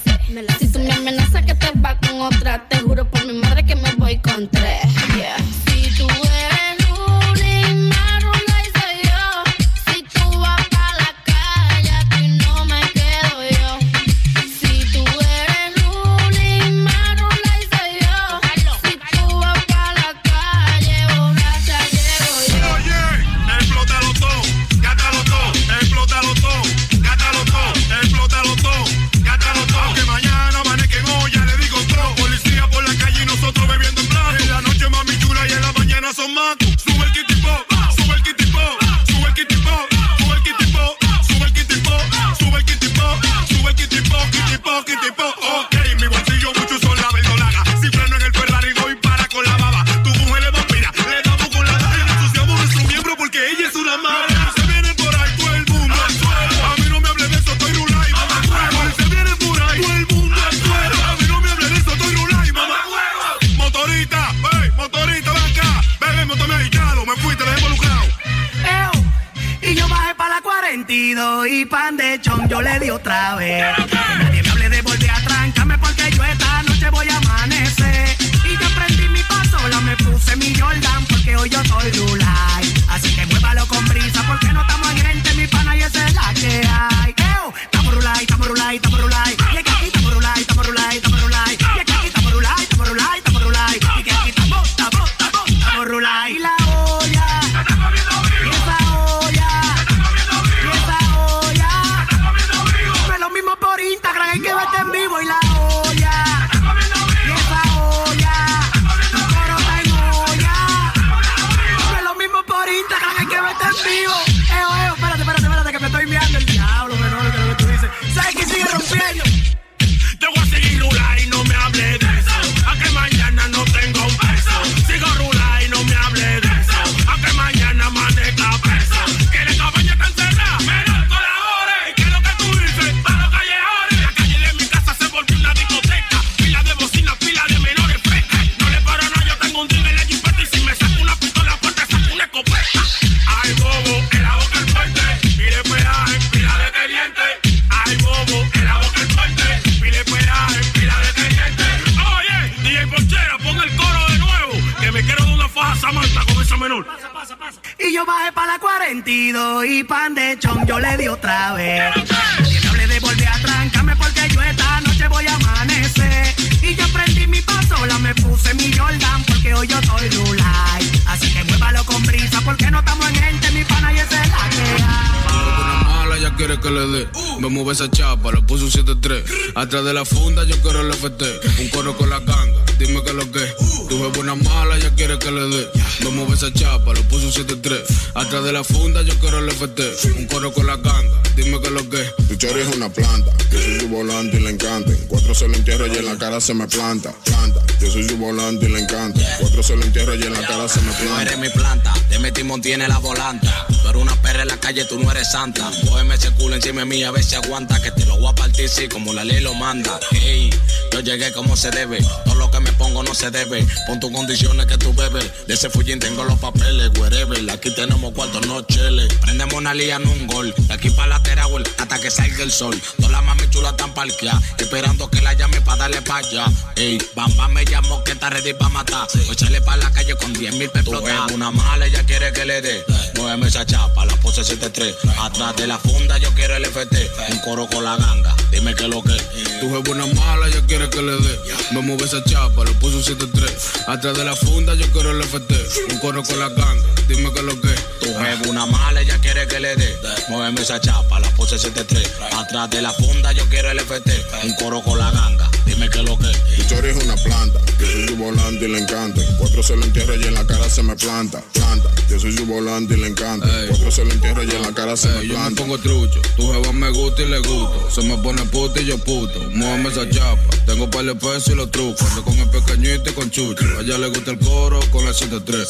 Atrás 179.80 179.94
de 179.94 179.98
la 179.98 180.04
funda 180.04 180.44
yo 180.44 180.60
quiero 180.60 180.82
el 180.82 180.92
FT. 180.92 181.24
Un 181.62 181.68
coro 181.70 181.96
con 181.96 182.10
la 182.10 182.18
ganga, 182.20 182.62
dime 182.78 183.02
que 183.02 183.14
lo 183.14 183.24
que. 183.32 183.40
Tu 183.88 183.96
jefe 183.98 184.20
una 184.20 184.34
mala 184.34 184.78
ya 184.78 184.90
quiere 184.94 185.18
que 185.18 185.30
le 185.30 185.40
dé. 185.48 185.68
Me 186.04 186.10
mueve 186.10 186.34
esa 186.34 186.52
chapa, 186.52 186.92
le 186.92 187.00
puso 187.04 187.24
un 187.24 187.32
7-3. 187.32 187.80
Atrás 188.12 188.44
de 188.44 188.52
la 188.52 188.62
funda 188.62 189.00
yo 189.00 189.14
quiero 189.20 189.38
el 189.38 189.50
FT. 189.50 189.82
Un 190.18 190.26
coro 190.26 190.52
con 190.52 190.66
la 190.66 190.76
ganga, 190.76 191.22
dime 191.34 191.58
que 191.62 191.70
lo 191.70 191.88
que. 191.88 192.04
Tu 192.28 192.34
chori 192.36 192.60
es 192.60 192.76
una 192.76 192.90
planta, 192.92 193.32
yo 193.50 193.58
soy 193.58 193.80
su 193.80 193.88
volante 193.88 194.36
y 194.36 194.40
le 194.40 194.50
encanta. 194.50 194.90
En 194.92 195.06
Cuatro 195.08 195.34
se 195.34 195.48
lo 195.48 195.54
entierro 195.56 195.86
y 195.86 195.96
en 195.96 196.04
la 196.04 196.18
cara 196.18 196.42
se 196.42 196.52
me 196.52 196.66
planta. 196.68 197.14
Planta, 197.24 197.64
yo 197.80 197.90
soy 197.90 198.06
su 198.06 198.18
volante 198.18 198.66
y 198.66 198.68
le 198.68 198.80
encanta. 198.80 199.18
En 199.18 199.38
Cuatro 199.40 199.62
se 199.62 199.76
lo 199.76 199.82
entierro 199.82 200.14
y 200.14 200.22
en 200.24 200.34
la 200.34 200.46
cara 200.46 200.68
se 200.68 200.82
me 200.82 200.92
Tú 200.92 201.04
planta. 201.04 201.22
eres 201.22 201.38
mi 201.38 201.48
planta, 201.48 201.94
de 202.10 202.18
mi 202.18 202.32
timón 202.32 202.60
tiene 202.60 202.88
la 202.88 202.98
volanta. 202.98 203.66
Tú 203.82 203.88
eres 203.88 204.02
una 204.02 204.20
perra 204.20 204.42
en 204.42 204.48
la 204.48 204.56
calle, 204.58 204.84
tú 204.84 204.98
no 204.98 205.10
eres 205.10 205.30
santa. 205.30 205.70
Cógeme 205.88 206.16
ese 206.16 206.30
culo 206.32 206.56
encima 206.56 206.80
de 206.80 206.86
mí, 206.86 207.02
a 207.04 207.10
ver 207.10 207.24
si 207.24 207.36
aguanta. 207.36 207.80
Que 207.80 207.90
te 207.92 208.04
lo 208.04 208.16
voy 208.18 208.30
a 208.30 208.34
partir, 208.34 208.68
sí, 208.68 208.88
como 208.88 209.12
la 209.12 209.24
ley 209.24 209.40
lo 209.40 209.54
manda. 209.54 209.98
Ey, 210.12 210.50
yo 210.92 211.00
llegué 211.00 211.32
como 211.32 211.56
se 211.56 211.70
debe. 211.70 211.98
Todo 212.24 212.34
lo 212.34 212.50
que 212.50 212.60
me 212.60 212.72
pongo 212.72 213.02
no 213.02 213.14
se 213.14 213.30
debe. 213.30 213.64
Pon 213.86 214.00
tus 214.00 214.10
condiciones 214.10 214.66
que 214.66 214.76
tú 214.76 214.92
bebes. 214.92 215.30
De 215.46 215.54
ese 215.54 215.70
fullín 215.70 216.00
tengo 216.00 216.24
los 216.24 216.38
papeles, 216.38 216.90
wherever. 216.98 217.38
Aquí 217.50 217.72
tenemos 217.74 218.12
cuartos, 218.12 218.46
no 218.46 218.60
cheles. 218.62 219.12
Prendemos 219.14 219.54
una 219.54 219.72
lía 219.72 219.96
en 219.96 220.06
un 220.08 220.26
gol. 220.26 220.52
De 220.56 220.74
aquí 220.74 220.90
para 220.90 221.08
la 221.08 221.22
Teragüel 221.22 221.64
hasta 221.78 221.98
que 222.00 222.10
salga 222.10 222.42
el 222.42 222.50
sol. 222.50 222.78
Todas 222.96 223.12
las 223.12 223.24
mami 223.24 223.48
chulas 223.50 223.70
están 223.72 223.94
parqueadas. 223.94 224.42
Esperando 224.58 225.08
que 225.10 225.20
la 225.22 225.32
llame 225.34 225.60
para 225.60 225.78
darle 225.78 226.02
pa' 226.02 226.18
allá. 226.18 226.46
Ey, 226.76 226.98
Bamba 227.14 227.48
me 227.48 227.64
llamó 227.64 228.02
que 228.04 228.12
está 228.12 228.30
ready 228.30 228.52
para 228.52 228.70
matar. 228.70 229.08
Voy 229.14 229.28
a 229.28 229.32
echarle 229.32 229.60
pa' 229.60 229.76
la 229.76 229.90
calle 229.92 230.16
con 230.16 230.32
10 230.32 230.56
mil 230.56 230.68
pesos. 230.70 231.02
Una 231.32 231.50
mala, 231.50 231.86
ella 232.00 232.06
quiere 232.06 232.32
que 232.32 232.44
le 232.44 232.60
dé. 232.62 232.84
Muéveme 233.16 233.48
esa 233.48 233.66
chapa, 233.66 234.04
la 234.06 234.16
pose 234.16 234.44
73. 234.44 234.94
Atrás 235.18 235.56
de 235.56 235.66
la 235.66 235.78
funda 235.78 236.16
yo 236.18 236.32
quiero 236.34 236.56
el 236.56 236.64
FT. 236.64 237.10
Un 237.30 237.38
coro 237.40 237.68
con 237.68 237.84
la 237.84 237.96
ganga. 237.96 238.34
Dime 238.50 238.74
que 238.74 238.88
lo 238.88 239.02
que. 239.02 239.16
Tu 239.60 239.68
jefe 239.68 239.90
una 239.90 240.06
mala 240.06 240.48
ya 240.48 240.64
quiere 240.66 240.88
que 240.88 241.02
le 241.02 241.12
dé. 241.12 241.40
Me 241.72 241.82
mueve 241.82 242.04
esa 242.04 242.22
chapa, 242.24 242.64
le 242.64 242.72
puso 242.74 242.96
un 242.96 243.02
7-3. 243.02 243.88
Atrás 243.88 244.16
de 244.16 244.24
la 244.24 244.34
funda 244.34 244.74
yo 244.74 244.90
quiero 244.92 245.10
el 245.10 245.22
FT. 245.22 245.54
Un 245.90 245.98
coro 245.98 246.22
con 246.22 246.38
la 246.38 246.48
ganga, 246.48 246.86
dime 247.08 247.32
que 247.32 247.42
lo 247.42 247.60
que. 247.60 247.74
Tu 248.00 248.06
jefe 248.06 248.48
una 248.48 248.66
mala, 248.66 249.00
ella 249.00 249.18
quiere 249.18 249.46
que 249.46 249.60
le 249.60 249.76
dé. 249.76 249.98
Muéveme 250.28 250.62
esa 250.62 250.80
chapa, 250.80 251.20
la 251.20 251.30
pose 251.32 251.58
73. 251.58 252.10
Atrás 252.32 252.70
de 252.70 252.82
la 252.82 252.92
funda 252.92 253.32
yo 253.32 253.46
quiero 253.48 253.70
el 253.70 253.80
FT. 253.80 254.10
Un 254.44 254.54
coro 254.54 254.82
con 254.82 254.98
la 254.98 255.10
ganga. 255.10 255.50
Dime 255.80 256.02
lo 256.02 256.18
que. 256.18 256.26
Tu 256.56 256.62
chori 256.68 256.90
es 256.90 257.02
una 257.02 257.16
planta, 257.16 257.58
yo 257.78 257.86
soy 257.86 258.08
su 258.08 258.16
volante 258.16 258.66
y 258.66 258.68
le 258.68 258.78
encanta. 258.80 259.22
En 259.22 259.36
Cuatro 259.36 259.62
se 259.62 259.76
lo 259.76 259.84
entierro 259.84 260.14
y 260.14 260.24
en 260.24 260.34
la 260.34 260.46
cara 260.46 260.68
se 260.68 260.82
me 260.82 260.94
planta. 260.94 261.42
Planta, 261.54 261.88
yo 262.10 262.20
soy 262.20 262.36
su 262.36 262.44
volante 262.44 262.94
y 262.94 262.96
le 262.98 263.06
encanta. 263.06 263.46
En 263.62 263.68
Cuatro 263.68 263.90
se 263.90 264.04
lo 264.04 264.12
entierro 264.12 264.42
y 264.42 264.50
en 264.50 264.60
la 264.60 264.72
cara 264.74 264.94
se 264.94 265.08
me 265.08 265.26
Yo 265.26 265.28
me 265.28 265.34
planta. 265.34 265.62
pongo 265.62 265.78
trucho, 265.78 266.20
tu 266.36 266.52
jeva 266.52 266.72
me 266.72 266.90
gusta 266.90 267.22
y 267.22 267.28
le 267.28 267.38
gusto. 267.38 267.88
Se 267.90 268.02
me 268.02 268.18
pone 268.18 268.44
puta 268.44 268.78
y 268.80 268.84
yo 268.84 268.98
puto. 268.98 269.40
Muéveme 269.54 269.88
esa 269.88 270.08
chapa, 270.10 270.42
tengo 270.66 270.90
par 270.90 271.06
de 271.06 271.14
pesos 271.14 271.48
y 271.48 271.54
los 271.54 271.70
trucos. 271.70 272.02
Ando 272.02 272.24
con 272.24 272.38
el 272.38 272.50
pequeñito 272.50 273.08
y 273.08 273.12
con 273.14 273.30
chucho. 273.30 273.64
A 273.78 273.80
ella 273.80 273.96
le 273.96 274.08
gusta 274.08 274.32
el 274.32 274.38
coro 274.38 274.80
con 274.90 275.06
la 275.06 275.14
73. 275.14 275.68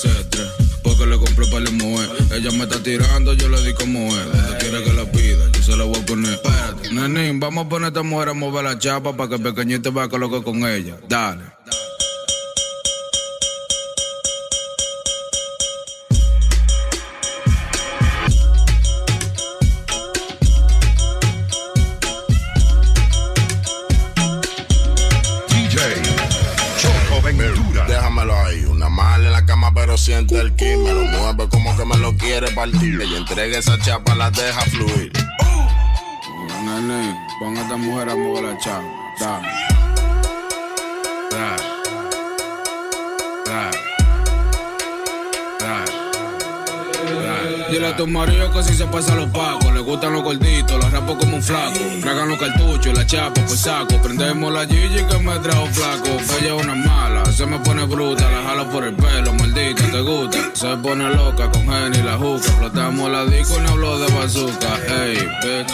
Porque 0.83 1.07
le 1.07 1.19
compré 1.19 1.47
para 1.47 1.61
la 1.61 1.71
mujer. 1.71 2.11
Ella 2.33 2.51
me 2.51 2.65
está 2.65 2.83
tirando, 2.83 3.33
yo 3.35 3.49
le 3.49 3.63
di 3.63 3.75
como 3.75 4.09
es. 4.17 4.27
Quiere 4.59 4.83
que 4.83 4.93
se 5.77 5.83
voy 5.83 6.01
a 6.01 6.07
poner. 6.07 6.33
Espérate, 6.33 6.93
nenín, 6.93 7.41
vamos 7.41 7.67
a 7.67 7.69
poner 7.69 7.87
a 7.87 7.89
esta 7.89 8.03
mujer 8.03 8.29
a 8.31 8.35
mover 8.35 8.65
la 8.65 8.79
chapa 8.79 9.17
para 9.17 9.29
que 9.29 9.35
el 9.37 9.43
pequeñito 9.43 9.93
vaya 9.93 10.07
a 10.07 10.09
colocar 10.09 10.43
con 10.43 10.67
ella. 10.67 10.97
Dale. 11.09 11.45
DJ 25.49 25.79
Choco 26.79 27.23
Ventura. 27.23 27.87
Déjamelo 27.87 28.37
ahí, 28.45 28.65
una 28.65 28.89
mala 28.89 29.27
en 29.27 29.33
la 29.33 29.45
cama, 29.45 29.73
pero 29.75 29.97
siente 29.97 30.39
el 30.39 30.55
ki. 30.55 30.77
Me 30.77 30.93
lo 30.93 31.03
mueve 31.03 31.49
como 31.49 31.77
que 31.77 31.85
me 31.85 31.97
lo 31.97 32.17
quiere 32.17 32.51
partir. 32.53 33.01
Y 33.03 33.17
entrega 33.17 33.59
esa 33.59 33.79
chapa, 33.79 34.15
la 34.15 34.31
deja 34.31 34.61
fluir. 34.63 35.13
Nene, 36.81 37.21
pon 37.39 37.57
a 37.59 37.61
esta 37.61 37.77
mujer 37.77 38.09
a 38.09 38.17
mover 38.17 38.45
la 38.45 38.57
chapa. 38.57 39.60
Dile 47.71 47.87
a 47.87 47.97
tu 47.97 48.07
marido 48.07 48.51
que 48.51 48.65
si 48.65 48.75
se 48.75 48.85
pasa 48.87 49.15
los 49.15 49.31
pacos, 49.31 49.73
le 49.73 49.81
gustan 49.81 50.13
los 50.13 50.25
gorditos, 50.25 50.77
los 50.77 50.91
rapo 50.91 51.17
como 51.17 51.37
un 51.37 51.43
flaco. 51.43 51.79
Tragan 52.01 52.29
los 52.29 52.39
cartuchos, 52.39 52.99
la 52.99 53.07
chapa 53.07 53.41
por 53.43 53.57
saco. 53.57 53.97
Prendemos 54.03 54.53
la 54.53 54.67
Gigi 54.67 55.05
que 55.05 55.19
me 55.19 55.39
trajo 55.39 55.67
flaco. 55.67 56.09
Ella 56.41 56.57
es 56.57 56.65
una 56.65 56.75
mala, 56.75 57.25
se 57.27 57.47
me 57.47 57.59
pone 57.61 57.85
bruta, 57.85 58.29
la 58.29 58.43
jalo 58.49 58.69
por 58.71 58.85
el 58.85 58.95
pelo, 58.95 59.33
maldita, 59.35 59.85
te 59.89 60.01
gusta. 60.01 60.39
Se 60.53 60.77
pone 60.79 61.15
loca 61.15 61.49
con 61.53 61.69
Jenny 61.69 62.03
la 62.03 62.17
juca. 62.17 62.51
Flotamos 62.59 63.11
la 63.11 63.25
disco 63.27 63.55
y 63.59 63.63
no 63.63 63.71
hablo 63.71 63.99
de 64.01 64.13
bazooka. 64.15 64.79
Hey, 64.89 65.29
bitch, 65.43 65.73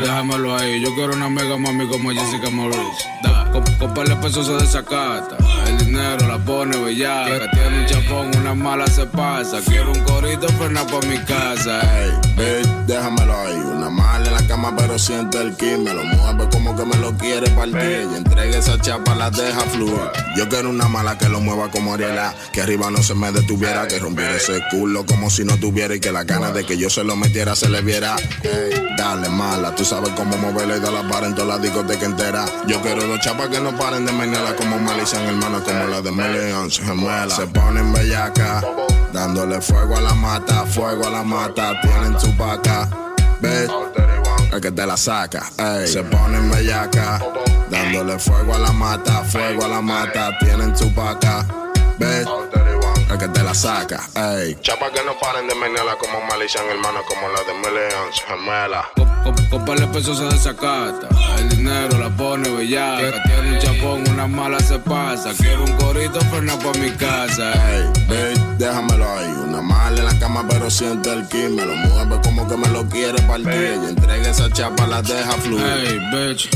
déjamelo 0.00 0.56
ahí. 0.56 0.80
Yo 0.80 0.94
quiero 0.94 1.14
una 1.14 1.28
mega 1.28 1.56
mami 1.56 1.88
como 1.88 2.10
Jessica 2.12 2.50
Morris. 2.50 2.78
Da, 3.22 3.50
de 3.50 4.16
pesos 4.16 4.46
se 4.46 4.52
desacata. 4.52 5.36
El 5.66 5.78
dinero 5.78 6.28
la 6.28 6.38
pone 6.38 6.76
bellaca. 6.76 7.50
Tiene 7.50 7.80
un 7.80 7.86
chapón, 7.86 8.30
una 8.40 8.54
mala 8.54 8.86
se 8.86 9.06
pasa. 9.06 9.60
Quiero 9.66 9.90
un 9.90 10.00
corito, 10.00 10.48
frena 10.48 10.86
pa' 10.86 11.00
mi 11.06 11.15
casa. 11.24 11.80
Hey, 11.82 12.10
bitch, 12.36 12.68
déjamelo 12.86 13.34
ahí. 13.38 13.54
Una 13.54 13.90
mala 13.90 14.26
en 14.26 14.34
la 14.34 14.46
cama, 14.46 14.74
pero 14.76 14.98
siente 14.98 15.40
el 15.40 15.56
ki. 15.56 15.76
Me 15.78 15.94
lo 15.94 16.04
mueve 16.04 16.48
como 16.50 16.76
que 16.76 16.84
me 16.84 16.96
lo 16.96 17.16
quiere 17.16 17.50
partir. 17.50 18.08
Y 18.12 18.16
entrega 18.16 18.58
esa 18.58 18.80
chapa, 18.80 19.14
la 19.14 19.30
deja 19.30 19.60
fluir. 19.62 20.10
Yo 20.36 20.48
quiero 20.48 20.70
una 20.70 20.88
mala 20.88 21.18
que 21.18 21.28
lo 21.28 21.40
mueva 21.40 21.70
como 21.70 21.94
Ariela. 21.94 22.34
Que 22.52 22.62
arriba 22.62 22.90
no 22.90 23.02
se 23.02 23.14
me 23.14 23.32
detuviera. 23.32 23.86
Que 23.88 23.98
rompiera 23.98 24.34
ese 24.36 24.60
culo 24.70 25.06
como 25.06 25.30
si 25.30 25.44
no 25.44 25.56
tuviera. 25.58 25.94
Y 25.94 26.00
que 26.00 26.12
las 26.12 26.26
ganas 26.26 26.54
de 26.54 26.64
que 26.64 26.76
yo 26.76 26.90
se 26.90 27.04
lo 27.04 27.16
metiera 27.16 27.54
se 27.54 27.68
le 27.68 27.80
viera. 27.82 28.16
Hey, 28.42 28.86
dale 28.96 29.28
mala, 29.28 29.74
tú 29.74 29.84
sabes 29.84 30.10
cómo 30.10 30.36
moverla 30.36 30.76
y 30.76 30.80
dar 30.80 30.92
la 30.92 31.08
para 31.08 31.26
en 31.26 31.34
toda 31.34 31.56
la 31.56 31.58
discoteca 31.58 32.06
entera. 32.06 32.44
Yo 32.66 32.80
quiero 32.82 33.06
dos 33.06 33.20
chapas 33.20 33.48
que 33.48 33.60
no 33.60 33.76
paren 33.76 34.06
de 34.06 34.12
menearla 34.12 34.56
como 34.56 34.76
en 34.76 34.86
hermano, 35.28 35.62
como 35.62 35.86
la 35.86 36.00
de 36.00 36.10
Melian. 36.10 36.70
Se 36.70 37.46
ponen 37.46 37.92
bellaca, 37.92 38.62
dándole 39.12 39.60
fuego 39.60 39.96
a 39.96 40.00
la 40.00 40.14
mata, 40.14 40.64
fuego 40.66 41.05
a 41.06 41.10
la 41.10 41.22
mata. 41.22 41.80
Tienen 41.80 42.16
tu 42.18 42.32
vaca, 42.36 42.88
bitch. 43.40 43.70
El 44.52 44.60
que 44.60 44.70
te 44.70 44.86
la 44.86 44.96
saca, 44.96 45.50
ey. 45.58 45.86
Se 45.86 46.02
ponen 46.02 46.50
bellaca, 46.50 47.20
dándole 47.70 48.18
fuego 48.18 48.54
a 48.54 48.58
la 48.58 48.72
mata, 48.72 49.24
fuego 49.24 49.64
a 49.64 49.68
la 49.68 49.80
mata. 49.80 50.36
Tienen 50.38 50.74
tu 50.74 50.90
vaca, 50.94 51.46
bitch. 51.98 52.75
El 53.10 53.18
que 53.18 53.28
te 53.28 53.42
la 53.42 53.54
saca, 53.54 54.08
ey. 54.16 54.56
Chapa 54.62 54.90
que 54.90 55.02
no 55.04 55.16
paren 55.20 55.46
de 55.46 55.54
menearla 55.54 55.96
como 55.96 56.20
Malicia 56.26 56.60
en 56.60 56.70
hermano, 56.70 57.00
como 57.08 57.28
la 57.28 57.40
de 57.44 57.54
Melian, 57.54 58.12
gemela. 58.26 58.90
Con, 59.22 59.34
con 59.48 59.64
par 59.64 59.78
de 59.78 59.86
pesos 59.86 60.18
se 60.18 60.24
desacata. 60.24 61.08
El 61.38 61.48
dinero 61.48 61.98
la 61.98 62.10
pone 62.16 62.48
bellaca. 62.48 63.22
Tiene 63.22 63.52
un 63.52 63.58
chapón, 63.60 64.08
una 64.10 64.26
mala 64.26 64.58
se 64.58 64.78
pasa. 64.80 65.32
Quiero 65.38 65.64
un 65.64 65.72
corito, 65.76 66.20
frena 66.22 66.58
pa' 66.58 66.78
mi 66.78 66.90
casa. 66.92 67.52
Hey, 67.54 67.84
bitch, 68.08 68.40
déjamelo 68.58 69.08
ahí. 69.08 69.32
Una 69.48 69.62
mala 69.62 69.98
en 69.98 70.04
la 70.04 70.18
cama, 70.18 70.44
pero 70.48 70.68
siente 70.68 71.12
el 71.12 71.28
ki. 71.28 71.48
Me 71.48 71.64
lo 71.64 71.76
mueve 71.76 72.20
como 72.24 72.48
que 72.48 72.56
me 72.56 72.68
lo 72.68 72.88
quiere 72.88 73.22
partir. 73.22 73.80
Y 73.84 73.88
entrega 73.88 74.30
esa 74.30 74.50
chapa, 74.50 74.84
la 74.86 75.00
deja 75.02 75.32
fluir. 75.32 75.64
Hey, 75.64 76.00
bitch, 76.12 76.48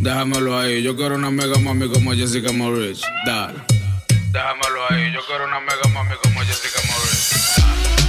déjamelo 0.00 0.58
ahí. 0.58 0.82
Yo 0.82 0.96
quiero 0.96 1.14
una 1.14 1.30
mega 1.30 1.56
mami 1.58 1.88
como 1.88 2.12
Jessica 2.14 2.50
Morris. 2.52 3.00
Dale. 3.26 3.73
Déjamelo 4.34 4.84
ahí. 4.90 5.12
Yo 5.12 5.20
quiero 5.26 5.44
una 5.44 5.60
mega 5.60 5.88
mami 5.92 6.16
como 6.16 6.40
Jessica 6.40 6.80
Morris. 6.88 8.03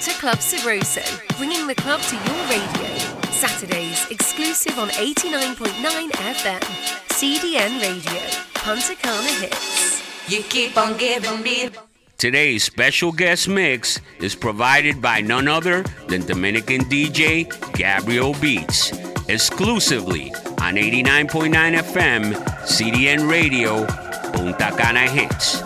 to 0.00 0.12
Club 0.12 0.38
Ciroso, 0.38 1.02
bringing 1.36 1.66
the 1.66 1.74
club 1.74 2.00
to 2.00 2.16
your 2.16 2.46
radio. 2.48 2.88
Saturdays, 3.32 4.10
exclusive 4.10 4.78
on 4.78 4.88
89.9 4.88 6.10
FM, 6.10 6.60
CDN 7.08 7.82
Radio, 7.82 8.20
Punta 8.54 8.94
Cana 8.94 9.28
Hits. 9.40 10.02
You 10.26 10.42
keep 10.44 10.78
on 10.78 10.96
giving 10.96 11.42
me. 11.42 11.68
Today's 12.16 12.64
special 12.64 13.12
guest 13.12 13.46
mix 13.46 14.00
is 14.20 14.34
provided 14.34 15.02
by 15.02 15.20
none 15.20 15.48
other 15.48 15.82
than 16.08 16.24
Dominican 16.24 16.80
DJ 16.84 17.44
Gabriel 17.74 18.34
Beats, 18.40 18.92
exclusively 19.28 20.32
on 20.62 20.76
89.9 20.76 21.76
FM, 21.76 22.34
CDN 22.64 23.30
Radio, 23.30 23.84
Punta 24.32 24.74
Cana 24.78 25.00
Hits. 25.00 25.59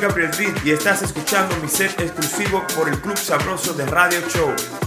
Gabriel 0.00 0.30
Díaz 0.30 0.64
y 0.64 0.70
estás 0.70 1.02
escuchando 1.02 1.54
mi 1.62 1.68
set 1.68 2.00
exclusivo 2.00 2.64
por 2.74 2.88
el 2.88 2.98
Club 3.00 3.18
Sabroso 3.18 3.74
de 3.74 3.84
Radio 3.84 4.20
Show. 4.28 4.79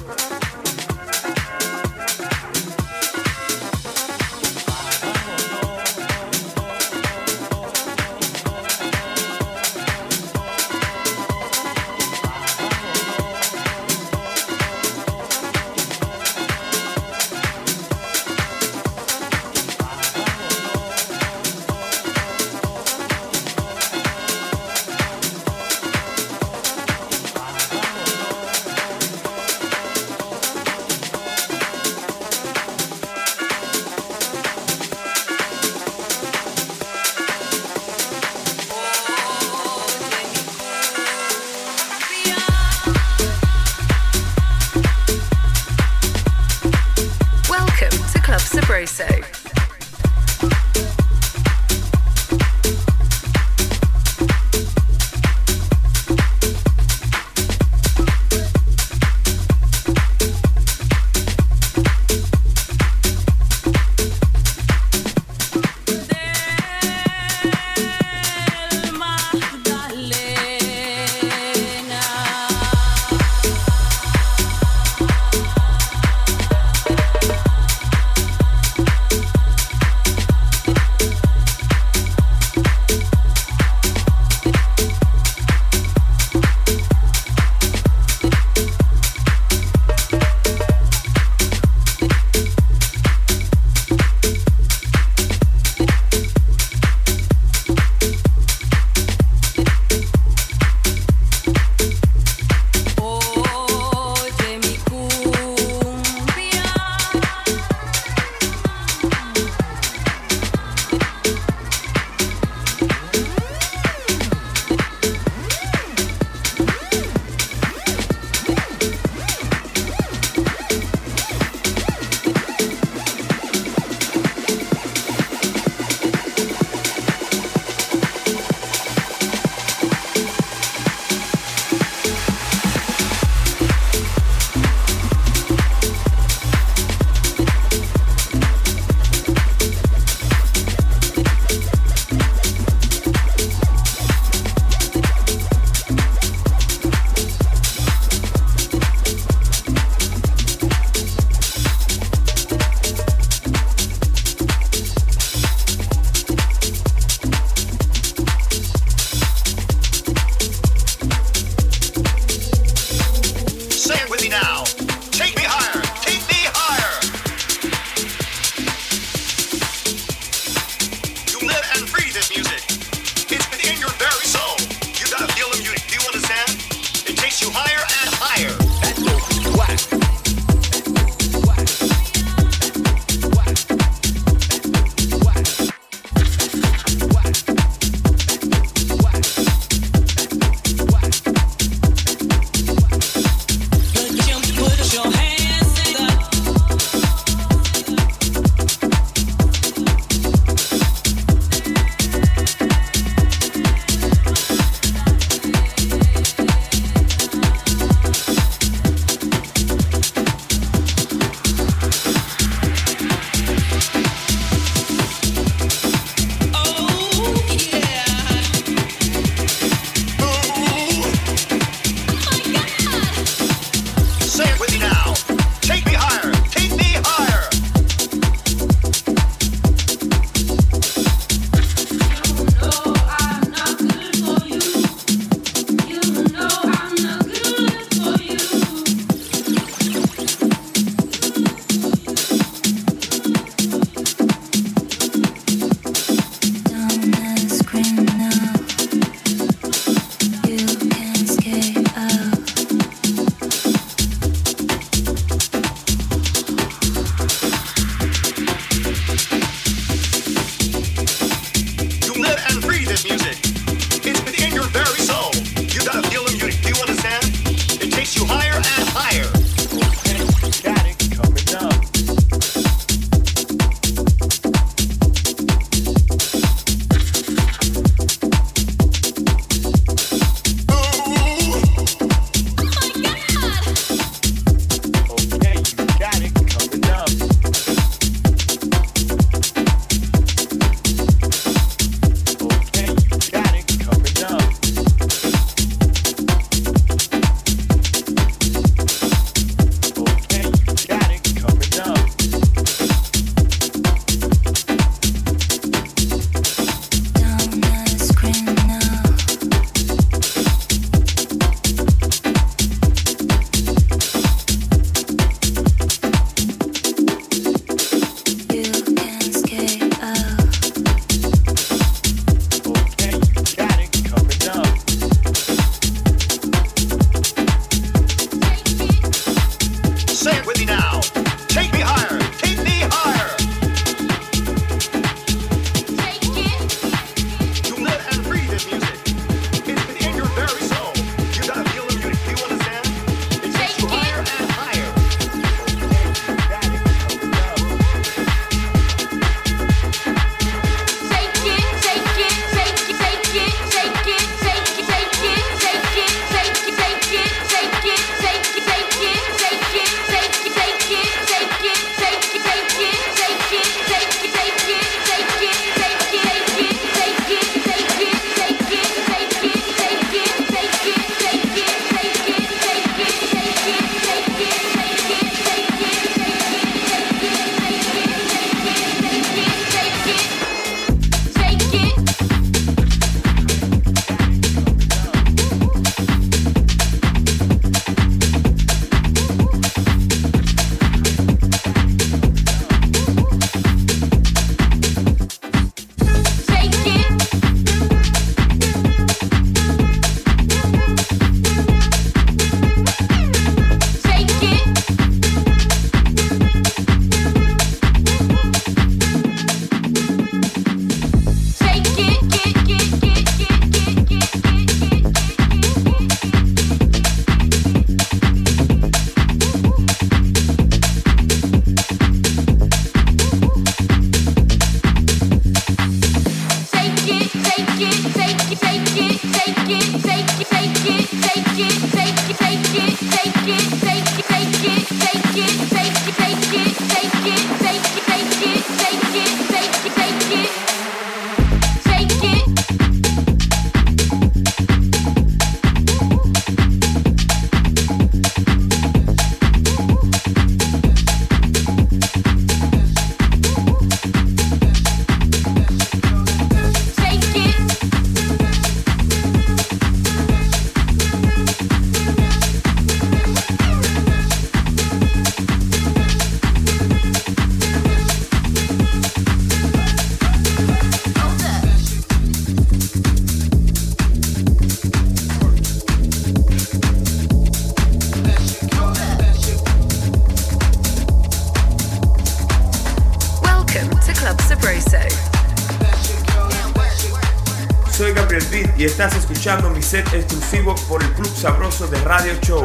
Escuchando 489.43 489.69
mi 489.71 489.81
set 489.81 490.07
exclusivo 490.13 490.73
por 490.87 491.03
el 491.03 491.11
Club 491.15 491.35
Sabroso 491.35 491.85
de 491.87 491.99
Radio 492.05 492.33
Show. 492.41 492.63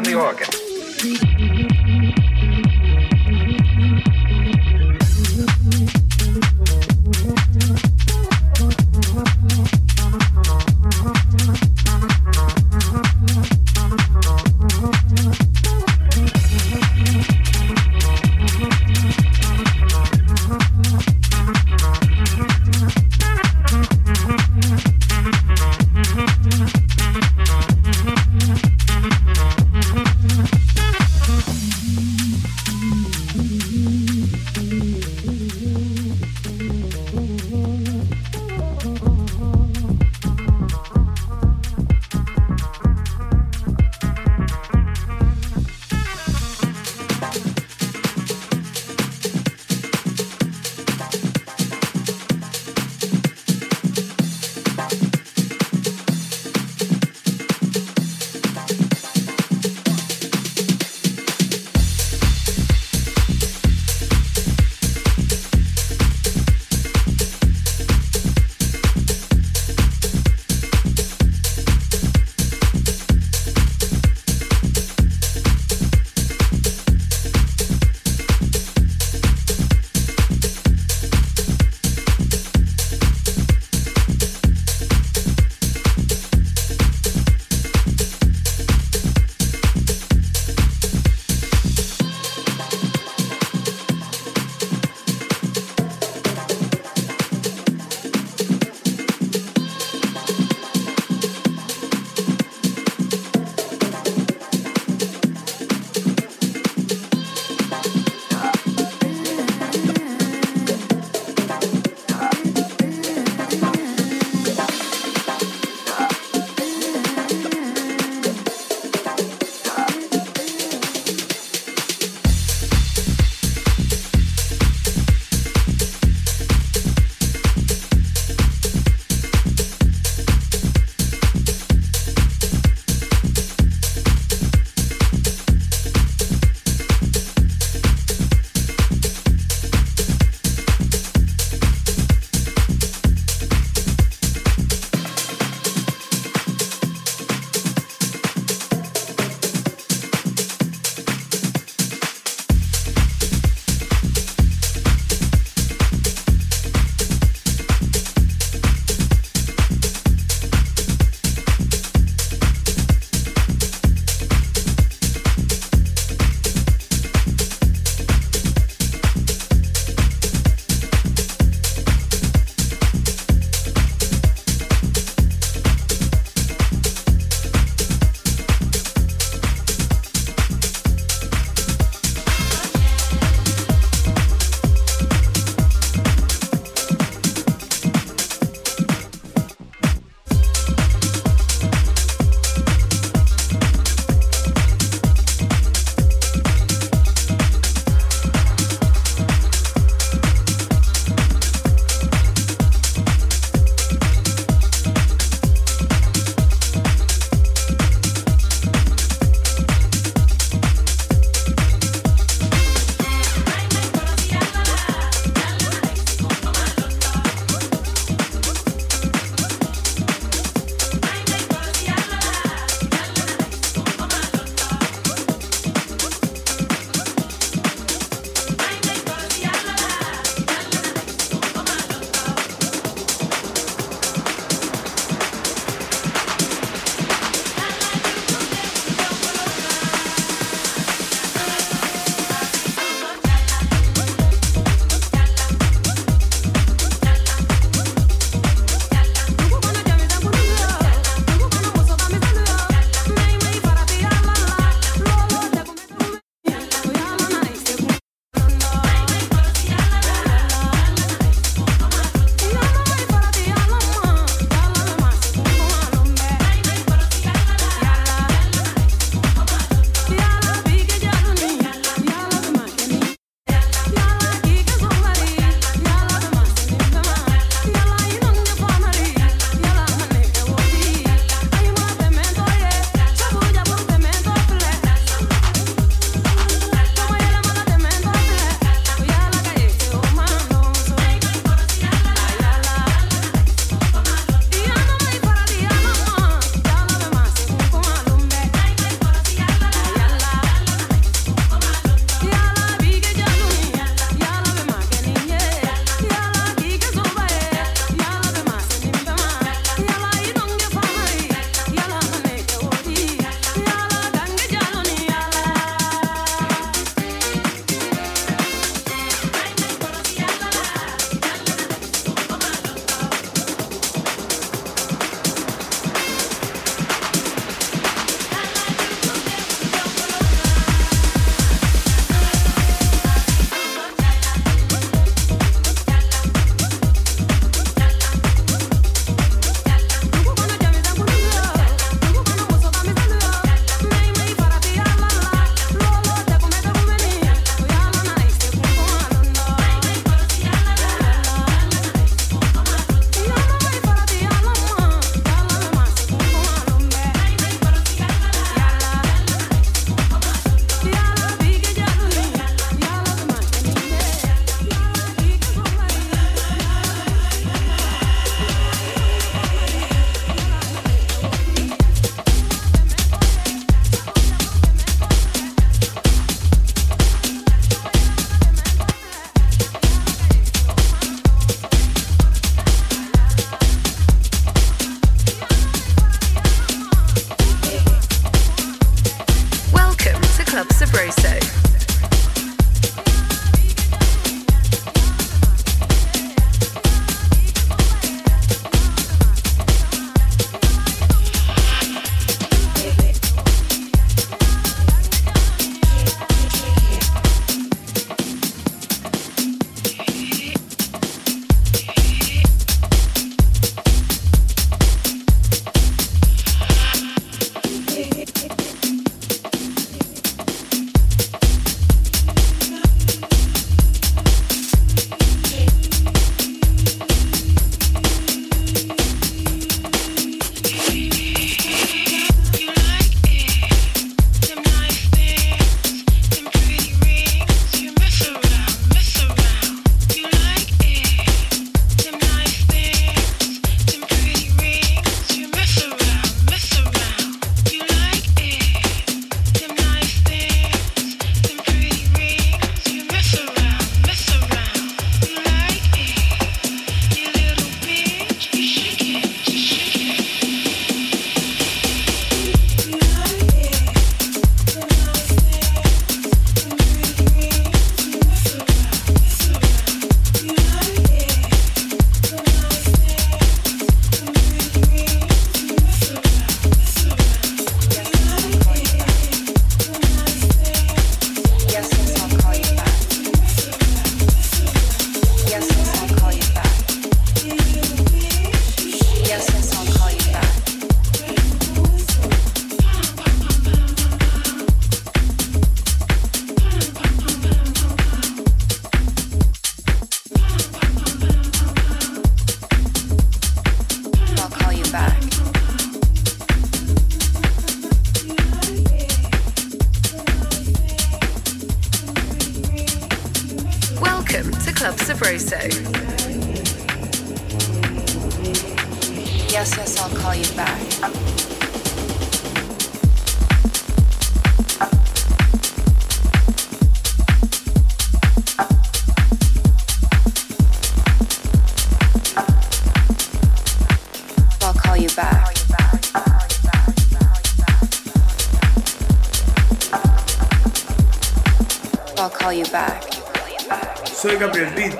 On 0.00 0.04
the 0.04 0.14
organ. 0.14 0.39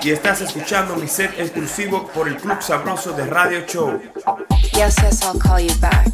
Y 0.03 0.11
estás 0.11 0.41
escuchando 0.41 0.95
mi 0.95 1.07
set 1.07 1.31
exclusivo 1.37 2.07
por 2.07 2.27
el 2.27 2.37
Club 2.37 2.61
Sabroso 2.61 3.11
de 3.13 3.25
Radio 3.25 3.61
Show. 3.67 3.99
Yes, 4.73 4.95
yes, 4.97 5.21
I'll 5.23 5.39
call 5.39 5.59
you 5.59 5.73
back. 5.79 6.10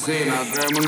Poco 0.00 0.12
para 0.12 0.64
la 0.64 0.70
medicina. 0.70 0.85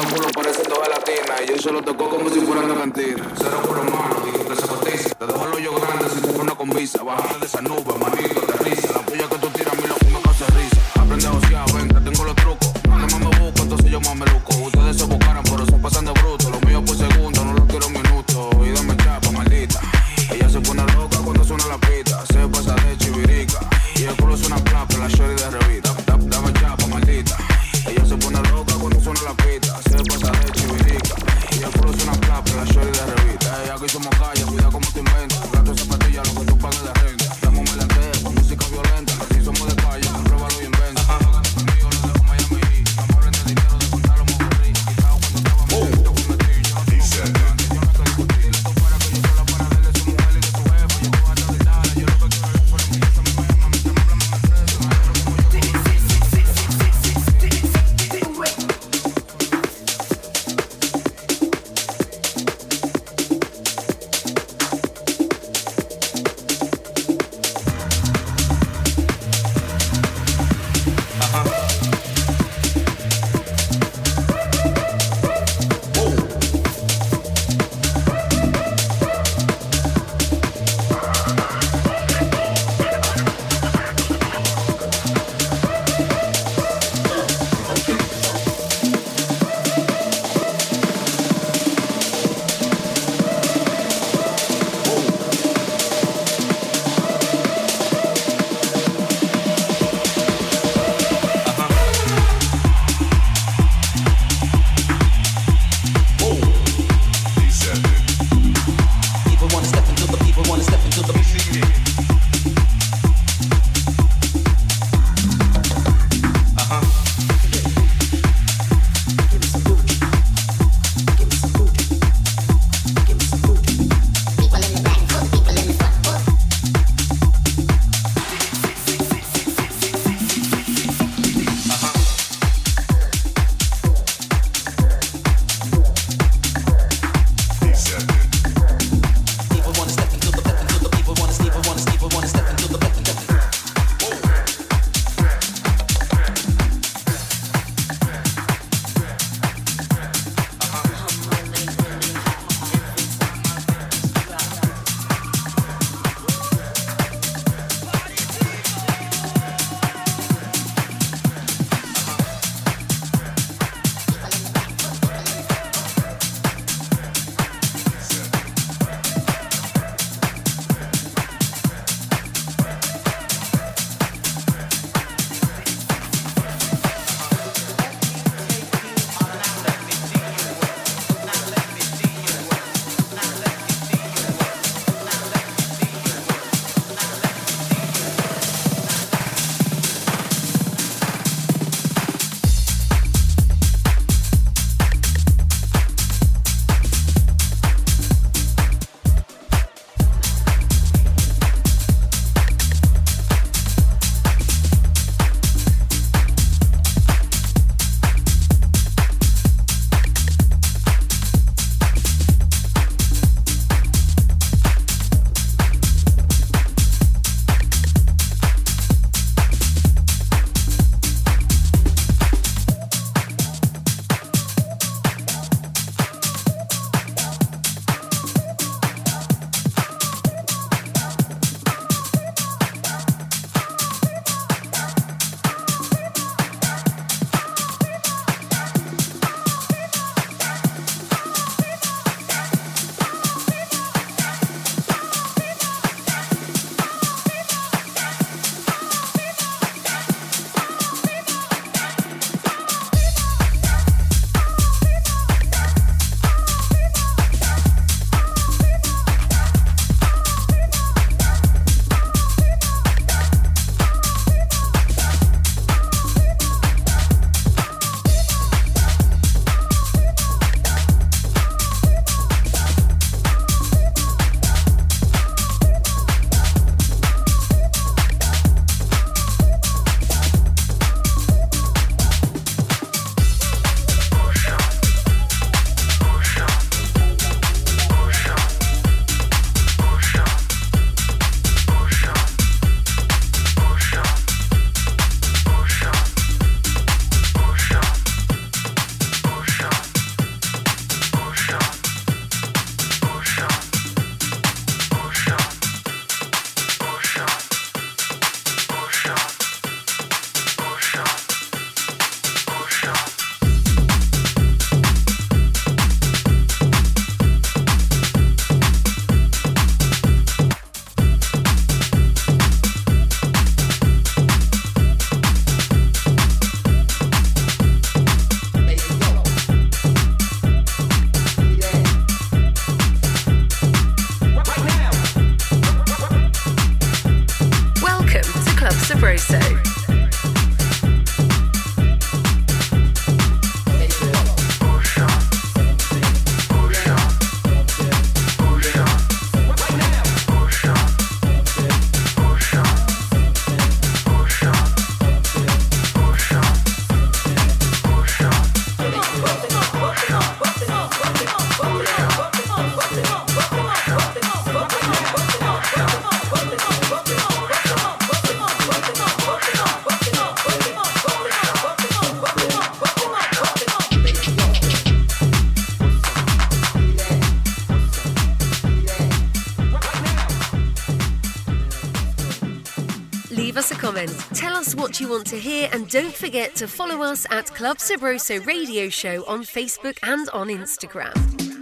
To 385.29 385.39
hear, 385.39 385.69
and 385.73 385.87
don't 385.91 386.15
forget 386.15 386.55
to 386.55 386.67
follow 386.67 387.03
us 387.03 387.27
at 387.31 387.47
Club 387.55 387.77
Sabroso 387.77 388.45
Radio 388.47 388.89
Show 388.89 389.27
on 389.27 389.43
Facebook 389.43 389.99
and 390.03 390.27
on 390.31 390.49
Instagram. 390.49 391.13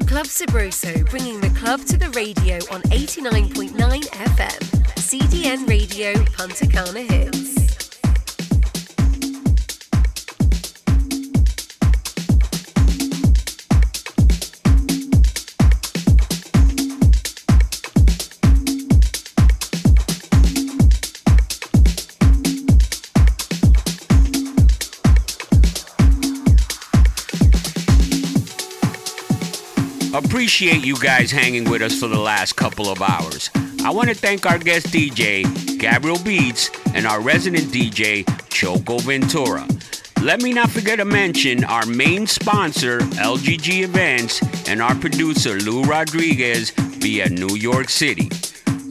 Club 0.07 0.27
Sabroso, 0.27 1.09
bringing 1.11 1.41
the 1.41 1.51
club 1.59 1.81
to 1.87 1.97
the 1.97 2.11
radio 2.11 2.57
on 2.71 2.83
89.9 2.83 3.73
FM. 3.73 4.59
CDN 4.99 5.69
Radio, 5.69 6.15
Punta 6.37 6.67
Cana 6.69 7.01
Hits. 7.01 7.46
Appreciate 30.47 30.87
you 30.87 30.97
guys 31.01 31.33
hanging 31.33 31.69
with 31.69 31.83
us 31.83 31.99
for 31.99 32.07
the 32.07 32.21
last 32.21 32.55
couple 32.55 32.89
of 32.89 33.03
hours. 33.03 33.51
I 33.85 33.91
want 33.91 34.11
to 34.11 34.15
thank 34.15 34.47
our 34.47 34.59
guest 34.59 34.87
DJ, 34.87 35.43
Gabriel 35.77 36.23
Beats, 36.23 36.71
and 36.95 37.05
our 37.05 37.21
resident 37.21 37.65
DJ, 37.73 38.25
Choco 38.49 38.99
Ventura. 38.99 39.67
Let 40.23 40.43
me 40.43 40.53
not 40.53 40.71
forget 40.71 41.01
to 41.01 41.05
mention 41.05 41.65
our 41.65 41.85
main 41.87 42.29
sponsor, 42.29 43.01
LGG 43.01 43.83
Events, 43.83 44.41
and 44.69 44.81
our 44.81 44.95
producer, 44.95 45.59
Lou 45.59 45.83
Rodriguez, 45.83 46.71
via 46.71 47.29
New 47.29 47.57
York 47.57 47.89
City. 47.89 48.31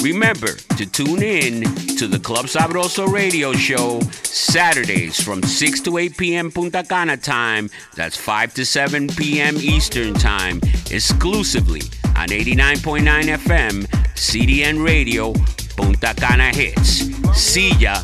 Remember 0.04 0.56
to 0.76 0.86
tune 0.86 1.24
in 1.24 1.64
to 1.98 2.08
the 2.08 2.20
Club 2.20 2.46
Sabroso 2.46 3.08
radio 3.08 3.54
show 3.54 4.02
Saturdays 4.24 5.22
from 5.24 5.42
6 5.42 5.82
to 5.82 5.98
8 5.98 6.18
p.m. 6.18 6.52
Punta 6.52 6.84
Cana 6.84 7.16
time. 7.16 7.70
That's 7.96 8.18
5 8.18 8.54
to 8.56 8.66
7 8.66 9.08
p.m. 9.10 9.56
Eastern 9.58 10.14
time, 10.14 10.60
exclusively 10.92 11.82
on 12.18 12.28
89.9 12.28 13.04
FM, 13.38 13.86
CDN 14.16 14.84
Radio, 14.84 15.34
Punta 15.78 16.14
Cana 16.16 16.52
Hits. 16.54 17.06
See 17.34 17.74
ya. 17.76 18.02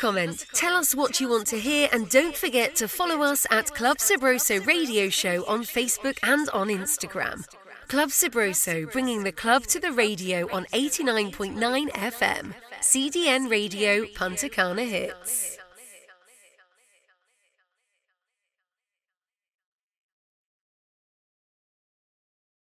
Comment, 0.00 0.46
tell 0.54 0.76
us 0.76 0.94
what 0.94 1.20
you 1.20 1.28
want 1.28 1.46
to 1.46 1.60
hear, 1.60 1.86
and 1.92 2.08
don't 2.08 2.34
forget 2.34 2.74
to 2.74 2.88
follow 2.88 3.22
us 3.22 3.46
at 3.50 3.74
Club 3.74 3.98
Sabroso 3.98 4.66
Radio 4.66 5.10
Show 5.10 5.44
on 5.46 5.62
Facebook 5.62 6.18
and 6.22 6.48
on 6.50 6.68
Instagram. 6.68 7.46
Club 7.86 8.08
Sabroso, 8.08 8.90
bringing 8.90 9.24
the 9.24 9.32
club 9.32 9.64
to 9.64 9.78
the 9.78 9.92
radio 9.92 10.50
on 10.52 10.64
89.9 10.72 11.90
FM. 11.90 12.54
CDN 12.80 13.50
Radio, 13.50 14.06
Punta 14.14 14.48
Cana 14.48 14.84
Hits. 14.84 15.59